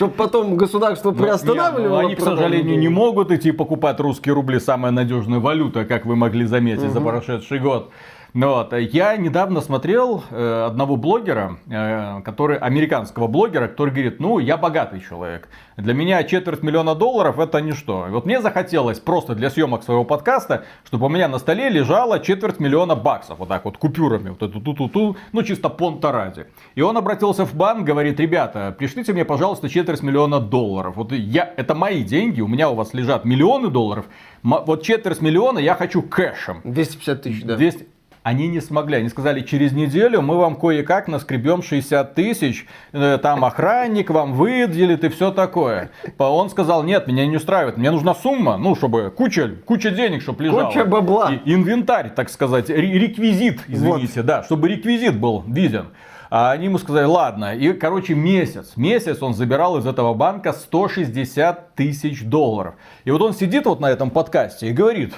Чтобы 0.00 0.14
потом 0.14 0.56
государство 0.56 1.10
Ну, 1.10 1.18
приостанавливало. 1.18 1.82
не, 1.82 1.88
ну, 1.88 2.06
они, 2.06 2.14
к 2.14 2.20
сожалению, 2.22 2.78
не 2.78 2.88
могут 2.88 3.30
идти 3.32 3.52
покупать 3.52 4.00
русские 4.00 4.34
рубли, 4.34 4.58
самая 4.58 4.92
надежная 4.92 5.40
валюта, 5.40 5.84
как 5.84 6.06
вы 6.06 6.16
могли 6.16 6.46
заметить 6.46 6.90
за 6.90 7.02
прошедший 7.02 7.58
год. 7.58 7.90
Ну 8.32 8.50
Вот. 8.50 8.72
Я 8.72 9.16
недавно 9.16 9.60
смотрел 9.60 10.22
э, 10.30 10.64
одного 10.66 10.96
блогера, 10.96 11.58
э, 11.68 12.20
который, 12.22 12.58
американского 12.58 13.26
блогера, 13.26 13.68
который 13.68 13.90
говорит, 13.90 14.20
ну, 14.20 14.38
я 14.38 14.56
богатый 14.56 15.00
человек. 15.00 15.48
Для 15.76 15.94
меня 15.94 16.22
четверть 16.24 16.62
миллиона 16.62 16.94
долларов 16.94 17.38
это 17.38 17.60
ничто. 17.60 18.06
И 18.08 18.10
вот 18.10 18.26
мне 18.26 18.40
захотелось 18.40 19.00
просто 19.00 19.34
для 19.34 19.50
съемок 19.50 19.82
своего 19.82 20.04
подкаста, 20.04 20.64
чтобы 20.84 21.06
у 21.06 21.08
меня 21.08 21.28
на 21.28 21.38
столе 21.38 21.68
лежало 21.68 22.20
четверть 22.20 22.60
миллиона 22.60 22.94
баксов. 22.94 23.38
Вот 23.38 23.48
так 23.48 23.64
вот, 23.64 23.78
купюрами. 23.78 24.30
Вот 24.30 24.42
эту 24.42 24.60
ту-ту-ту, 24.60 25.16
ну, 25.32 25.42
чисто 25.42 25.68
понта 25.68 26.12
ради. 26.12 26.46
И 26.74 26.82
он 26.82 26.96
обратился 26.96 27.44
в 27.44 27.54
банк, 27.54 27.84
говорит, 27.84 28.20
ребята, 28.20 28.74
пришлите 28.78 29.12
мне, 29.12 29.24
пожалуйста, 29.24 29.68
четверть 29.68 30.02
миллиона 30.02 30.38
долларов. 30.40 30.96
Вот 30.96 31.12
я, 31.12 31.52
это 31.56 31.74
мои 31.74 32.04
деньги, 32.04 32.40
у 32.40 32.48
меня 32.48 32.70
у 32.70 32.74
вас 32.74 32.94
лежат 32.94 33.24
миллионы 33.24 33.68
долларов. 33.68 34.06
Вот 34.42 34.82
четверть 34.82 35.20
миллиона 35.20 35.58
я 35.58 35.74
хочу 35.74 36.02
кэшем. 36.02 36.60
250 36.64 37.22
тысяч, 37.22 37.42
да. 37.44 37.56
200 37.56 37.99
Они 38.22 38.48
не 38.48 38.60
смогли. 38.60 38.98
Они 38.98 39.08
сказали, 39.08 39.40
через 39.40 39.72
неделю 39.72 40.20
мы 40.20 40.36
вам 40.36 40.56
кое-как 40.56 41.08
наскребем 41.08 41.62
60 41.62 42.14
тысяч, 42.14 42.66
э, 42.92 43.18
там 43.22 43.44
охранник 43.44 44.10
вам 44.10 44.34
выделит 44.34 45.04
и 45.04 45.08
все 45.08 45.30
такое. 45.30 45.90
Он 46.18 46.50
сказал, 46.50 46.82
нет, 46.82 47.06
меня 47.06 47.26
не 47.26 47.36
устраивает, 47.36 47.78
мне 47.78 47.90
нужна 47.90 48.14
сумма, 48.14 48.58
ну, 48.58 48.74
чтобы 48.74 49.10
куча, 49.10 49.50
куча 49.64 49.90
денег, 49.90 50.20
чтобы 50.20 50.44
лежала. 50.44 50.66
Куча 50.66 50.84
бабла. 50.84 51.32
И 51.32 51.54
инвентарь, 51.54 52.10
так 52.10 52.28
сказать, 52.28 52.68
ре- 52.68 52.98
реквизит, 52.98 53.60
извините, 53.68 54.22
да, 54.22 54.42
чтобы 54.42 54.68
реквизит 54.68 55.18
был 55.18 55.42
виден. 55.46 55.86
А 56.32 56.52
они 56.52 56.66
ему 56.66 56.78
сказали, 56.78 57.06
ладно, 57.06 57.56
и, 57.56 57.72
короче, 57.72 58.14
месяц, 58.14 58.74
месяц 58.76 59.20
он 59.20 59.34
забирал 59.34 59.78
из 59.78 59.86
этого 59.86 60.14
банка 60.14 60.52
160 60.52 61.74
тысяч 61.74 62.22
долларов. 62.22 62.74
И 63.04 63.10
вот 63.10 63.20
он 63.22 63.32
сидит 63.32 63.64
вот 63.66 63.80
на 63.80 63.86
этом 63.90 64.10
подкасте 64.10 64.68
и 64.68 64.72
говорит, 64.72 65.12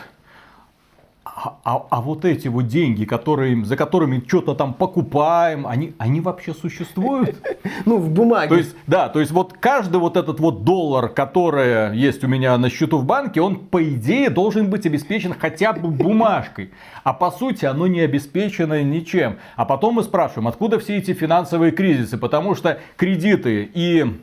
а, 1.24 1.56
а- 1.64 1.86
а 1.88 2.00
вот 2.00 2.24
эти 2.24 2.48
вот 2.48 2.66
деньги, 2.66 3.04
которые, 3.04 3.64
за 3.64 3.76
которыми 3.76 4.22
что-то 4.26 4.54
там 4.54 4.74
покупаем, 4.74 5.66
они, 5.66 5.94
они 5.98 6.20
вообще 6.20 6.52
существуют? 6.54 7.36
Ну, 7.84 7.98
в 7.98 8.10
бумаге. 8.10 8.48
То 8.48 8.56
есть, 8.56 8.76
да, 8.86 9.08
то 9.08 9.18
есть 9.18 9.32
вот 9.32 9.54
каждый 9.54 9.96
вот 9.96 10.16
этот 10.16 10.38
вот 10.38 10.62
доллар, 10.62 11.08
который 11.08 11.96
есть 11.96 12.22
у 12.22 12.28
меня 12.28 12.56
на 12.58 12.70
счету 12.70 12.98
в 12.98 13.04
банке, 13.04 13.40
он 13.40 13.56
по 13.56 13.82
идее 13.82 14.30
должен 14.30 14.68
быть 14.70 14.86
обеспечен 14.86 15.34
хотя 15.36 15.72
бы 15.72 15.88
бумажкой. 15.88 16.70
А 17.02 17.12
по 17.12 17.30
сути 17.30 17.64
оно 17.64 17.86
не 17.88 18.00
обеспечено 18.00 18.82
ничем. 18.82 19.38
А 19.56 19.64
потом 19.64 19.94
мы 19.94 20.02
спрашиваем, 20.04 20.48
откуда 20.48 20.78
все 20.78 20.98
эти 20.98 21.12
финансовые 21.12 21.72
кризисы? 21.72 22.18
Потому 22.18 22.54
что 22.54 22.78
кредиты 22.96 23.68
и 23.74 24.20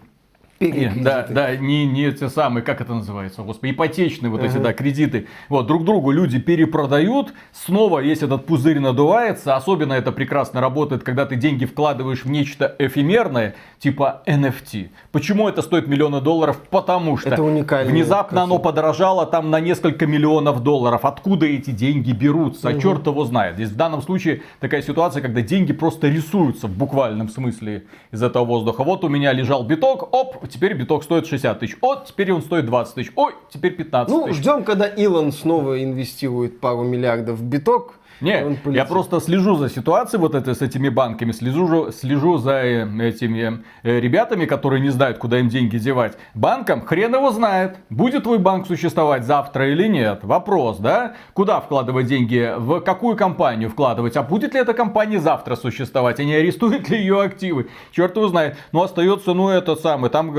не, 0.59 0.71
Перекрестики. 0.71 1.03
да, 1.03 1.25
да, 1.29 1.55
не, 1.55 1.85
не 1.85 2.11
те 2.11 2.29
самые, 2.29 2.63
как 2.63 2.81
это 2.81 2.93
называется, 2.93 3.41
господи, 3.43 3.71
ипотечные 3.71 4.29
вот 4.29 4.43
эти, 4.43 4.57
да, 4.57 4.73
кредиты. 4.73 5.27
Вот, 5.47 5.67
друг 5.67 5.85
другу 5.85 6.11
люди 6.11 6.39
перепродают, 6.39 7.33
снова 7.53 7.99
есть 7.99 8.23
этот 8.23 8.45
пузырь 8.45 8.79
надувается, 8.79 9.55
особенно 9.55 9.93
это 9.93 10.11
прекрасно 10.11 10.61
работает, 10.61 11.03
когда 11.03 11.25
ты 11.25 11.35
деньги 11.35 11.65
вкладываешь 11.65 12.25
в 12.25 12.29
нечто 12.29 12.75
эфемерное, 12.79 13.55
типа 13.79 14.21
NFT. 14.25 14.89
Почему 15.11 15.47
это 15.47 15.61
стоит 15.61 15.87
миллионы 15.87 16.21
долларов? 16.21 16.59
Потому 16.69 17.17
что 17.17 17.29
Это 17.29 17.41
внезапно 17.43 18.43
оно 18.43 18.59
подорожало 18.59 19.25
там 19.25 19.49
на 19.49 19.59
несколько 19.59 20.05
миллионов 20.05 20.61
долларов. 20.61 21.05
Откуда 21.05 21.45
эти 21.45 21.71
деньги 21.71 22.11
берутся? 22.11 22.69
А 22.69 22.79
черт 22.79 23.07
его 23.07 23.23
знает. 23.25 23.55
Здесь 23.55 23.69
в 23.69 23.75
данном 23.75 24.01
случае 24.01 24.41
такая 24.59 24.81
ситуация, 24.81 25.21
когда 25.21 25.41
деньги 25.41 25.73
просто 25.73 26.07
рисуются 26.09 26.67
в 26.67 26.77
буквальном 26.77 27.29
смысле 27.29 27.85
из 28.11 28.21
этого 28.21 28.45
воздуха. 28.45 28.83
Вот 28.83 29.03
у 29.03 29.07
меня 29.07 29.31
лежал 29.31 29.63
биток, 29.63 30.13
оп, 30.13 30.48
теперь 30.49 30.73
биток 30.73 31.03
стоит 31.03 31.25
60 31.27 31.59
тысяч. 31.59 31.77
О, 31.81 31.95
теперь 31.97 32.31
он 32.33 32.41
стоит 32.41 32.65
20 32.65 32.95
тысяч. 32.95 33.11
Ой, 33.15 33.33
теперь 33.49 33.75
15 33.75 34.11
Ну, 34.13 34.25
тысяч. 34.27 34.37
ждем, 34.37 34.63
когда 34.63 34.85
Илон 34.87 35.31
снова 35.31 35.81
инвестирует 35.83 36.59
пару 36.59 36.83
миллиардов 36.83 37.37
в 37.39 37.43
биток. 37.43 37.95
Не, 38.21 38.57
я 38.65 38.83
просто 38.83 39.21
слежу 39.21 39.55
за 39.55 39.69
ситуацией 39.69 40.19
вот 40.19 40.35
этой 40.35 40.53
с 40.53 40.61
этими 40.61 40.89
банками, 40.89 41.31
слежу, 41.31 41.91
слежу 41.91 42.37
за 42.37 42.61
э, 42.63 43.07
этими 43.07 43.63
э, 43.83 43.99
ребятами, 43.99 44.45
которые 44.45 44.81
не 44.81 44.89
знают, 44.89 45.17
куда 45.17 45.39
им 45.39 45.47
деньги 45.47 45.77
девать. 45.77 46.17
Банкам 46.33 46.85
хрен 46.85 47.15
его 47.15 47.31
знает, 47.31 47.77
будет 47.89 48.23
твой 48.23 48.37
банк 48.37 48.67
существовать 48.67 49.23
завтра 49.23 49.71
или 49.71 49.87
нет. 49.87 50.19
Вопрос, 50.23 50.79
да? 50.79 51.13
Куда 51.33 51.61
вкладывать 51.61 52.07
деньги, 52.07 52.53
в 52.57 52.81
какую 52.81 53.15
компанию 53.15 53.69
вкладывать, 53.69 54.17
а 54.17 54.23
будет 54.23 54.53
ли 54.53 54.59
эта 54.59 54.73
компания 54.73 55.19
завтра 55.19 55.55
существовать, 55.55 56.19
а 56.19 56.25
не 56.25 56.33
арестуют 56.33 56.89
ли 56.89 56.97
ее 56.97 57.21
активы? 57.21 57.69
Черт 57.91 58.17
его 58.17 58.27
знает. 58.27 58.57
Но 58.73 58.83
остается, 58.83 59.33
ну, 59.33 59.49
это 59.49 59.77
самое, 59.77 60.11
там 60.11 60.31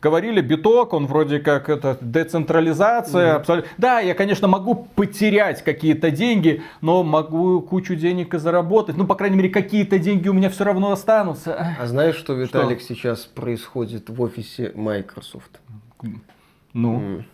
говорили, 0.00 0.40
биток, 0.40 0.94
он 0.94 1.06
вроде 1.06 1.40
как 1.40 1.68
это 1.68 1.98
децентрализация, 2.00 3.36
абсолютно. 3.36 3.70
Да, 3.76 4.00
я, 4.00 4.14
конечно, 4.14 4.48
могу 4.48 4.88
потерять 4.94 5.62
какие-то 5.62 6.10
деньги, 6.10 6.62
но 6.80 7.01
могу 7.02 7.60
кучу 7.62 7.94
денег 7.94 8.34
и 8.34 8.38
заработать. 8.38 8.96
Ну, 8.96 9.06
по 9.06 9.14
крайней 9.14 9.36
мере, 9.36 9.48
какие-то 9.48 9.98
деньги 9.98 10.28
у 10.28 10.32
меня 10.32 10.50
все 10.50 10.64
равно 10.64 10.92
останутся. 10.92 11.76
А 11.78 11.86
знаешь, 11.86 12.16
что, 12.16 12.34
Виталик, 12.34 12.80
сейчас 12.80 13.20
происходит 13.26 14.08
в 14.10 14.20
офисе 14.20 14.72
Microsoft? 14.74 15.60
Ну, 16.72 17.24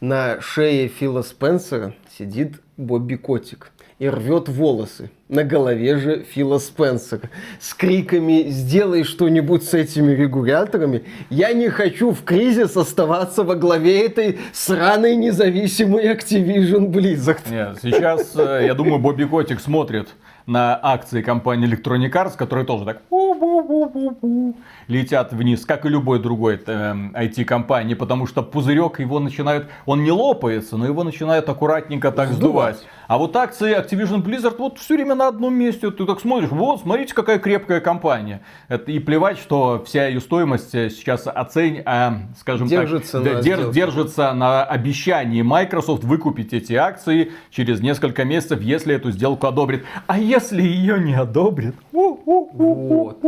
На 0.00 0.40
шее 0.40 0.88
Фила 0.88 1.22
Спенсера 1.22 1.94
сидит 2.16 2.60
Бобби 2.76 3.16
Котик 3.16 3.72
и 3.98 4.08
рвет 4.08 4.48
волосы. 4.48 5.10
На 5.28 5.42
голове 5.42 5.98
же 5.98 6.22
Фила 6.22 6.58
Спенсера. 6.58 7.28
С 7.60 7.74
криками 7.74 8.44
«Сделай 8.48 9.02
что-нибудь 9.02 9.64
с 9.64 9.74
этими 9.74 10.12
регуляторами! 10.12 11.02
Я 11.30 11.52
не 11.52 11.68
хочу 11.68 12.12
в 12.12 12.22
кризис 12.22 12.76
оставаться 12.76 13.42
во 13.42 13.56
главе 13.56 14.06
этой 14.06 14.38
сраной 14.52 15.16
независимой 15.16 16.06
Activision 16.06 16.90
Blizzard». 16.90 17.40
нет, 17.50 17.78
сейчас, 17.82 18.34
э, 18.36 18.64
я 18.66 18.74
думаю, 18.74 19.00
Бобби 19.00 19.24
Котик 19.24 19.60
смотрит 19.60 20.08
на 20.46 20.78
акции 20.80 21.20
компании 21.20 21.68
Electronic 21.68 22.12
Arts, 22.12 22.36
которые 22.36 22.64
тоже 22.64 22.84
так 22.84 23.02
«У-бу-бу, 23.10 23.90
пу-пу-пу-пу, 23.90 24.54
летят 24.88 25.32
вниз, 25.32 25.64
как 25.64 25.86
и 25.86 25.88
любой 25.88 26.18
другой 26.18 26.60
э, 26.66 26.94
IT-компании, 27.14 27.94
потому 27.94 28.26
что 28.26 28.42
пузырек 28.42 28.98
его 29.00 29.20
начинают, 29.20 29.68
он 29.86 30.02
не 30.02 30.10
лопается, 30.10 30.76
но 30.76 30.86
его 30.86 31.04
начинают 31.04 31.48
аккуратненько 31.48 32.10
так 32.10 32.30
Сдувать. 32.30 32.76
сдувать. 32.76 32.88
А 33.06 33.16
вот 33.16 33.34
акции 33.36 33.78
Activision 33.78 34.22
Blizzard 34.22 34.56
вот 34.58 34.78
все 34.78 34.94
время 34.94 35.14
на 35.14 35.28
одном 35.28 35.54
месте. 35.54 35.90
Ты 35.90 36.04
так 36.04 36.20
смотришь, 36.20 36.50
вот, 36.50 36.80
смотрите, 36.82 37.14
какая 37.14 37.38
крепкая 37.38 37.80
компания. 37.80 38.42
Это, 38.68 38.90
и 38.92 38.98
плевать, 38.98 39.38
что 39.38 39.82
вся 39.86 40.08
ее 40.08 40.20
стоимость 40.20 40.74
э, 40.74 40.90
сейчас 40.90 41.26
оцень, 41.26 41.82
а, 41.86 42.18
скажем 42.38 42.66
Держится 42.68 43.20
так, 43.22 43.32
на 43.34 43.38
дер- 43.38 43.60
сделке. 43.60 43.72
держится 43.74 44.32
на 44.34 44.64
обещании 44.64 45.42
Microsoft 45.42 46.04
выкупить 46.04 46.52
эти 46.52 46.74
акции 46.74 47.32
через 47.50 47.80
несколько 47.80 48.24
месяцев, 48.24 48.60
если 48.60 48.94
эту 48.94 49.10
сделку 49.10 49.46
одобрит. 49.46 49.84
А 50.06 50.18
если 50.18 50.62
ее 50.62 50.98
не 50.98 51.14
одобрят? 51.14 51.74
Вот. 51.92 53.18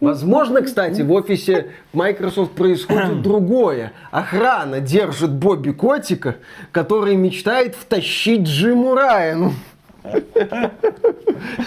Возможно, 0.00 0.62
кстати, 0.62 0.95
в 1.02 1.12
офисе 1.12 1.72
Microsoft 1.92 2.52
происходит 2.52 3.22
другое. 3.22 3.92
Охрана 4.10 4.80
держит 4.80 5.32
Бобби 5.32 5.70
Котика, 5.70 6.36
который 6.72 7.16
мечтает 7.16 7.74
втащить 7.74 8.42
Джиму 8.42 8.94
Райану. 8.94 9.52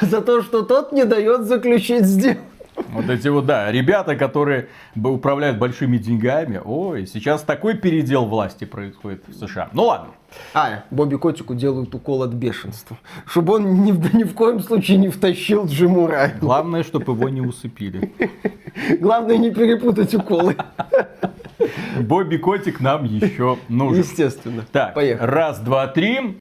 За 0.01 0.21
то, 0.21 0.41
что 0.41 0.61
тот 0.61 0.91
не 0.91 1.05
дает 1.05 1.43
заключить 1.43 2.05
сделку. 2.05 2.41
Вот 2.91 3.09
эти 3.09 3.27
вот, 3.27 3.45
да, 3.45 3.71
ребята, 3.71 4.15
которые 4.15 4.69
управляют 4.95 5.57
большими 5.57 5.97
деньгами. 5.97 6.61
Ой, 6.63 7.05
сейчас 7.05 7.41
такой 7.43 7.75
передел 7.75 8.25
власти 8.25 8.63
происходит 8.63 9.23
в 9.27 9.33
США. 9.33 9.69
Ну 9.73 9.83
ладно. 9.83 10.13
А, 10.53 10.83
Бобби 10.91 11.15
Котику 11.17 11.55
делают 11.55 11.93
укол 11.95 12.23
от 12.23 12.31
бешенства. 12.33 12.97
Чтобы 13.25 13.55
он 13.55 13.83
ни, 13.83 13.91
в- 13.91 14.13
ни 14.15 14.23
в 14.23 14.33
коем 14.33 14.59
случае 14.59 14.97
не 14.97 15.09
втащил 15.09 15.65
Джиму 15.65 16.07
Райану. 16.07 16.39
Главное, 16.41 16.83
чтобы 16.83 17.13
его 17.13 17.29
не 17.29 17.41
усыпили. 17.41 18.11
Главное 18.99 19.37
не 19.37 19.51
перепутать 19.51 20.13
уколы. 20.15 20.55
Бобби 21.99 22.37
Котик 22.37 22.79
нам 22.79 23.03
еще 23.05 23.57
нужен. 23.67 23.99
Естественно. 24.03 24.63
Так, 24.71 24.93
Поехали. 24.93 25.27
раз, 25.29 25.59
два, 25.59 25.87
три. 25.87 26.37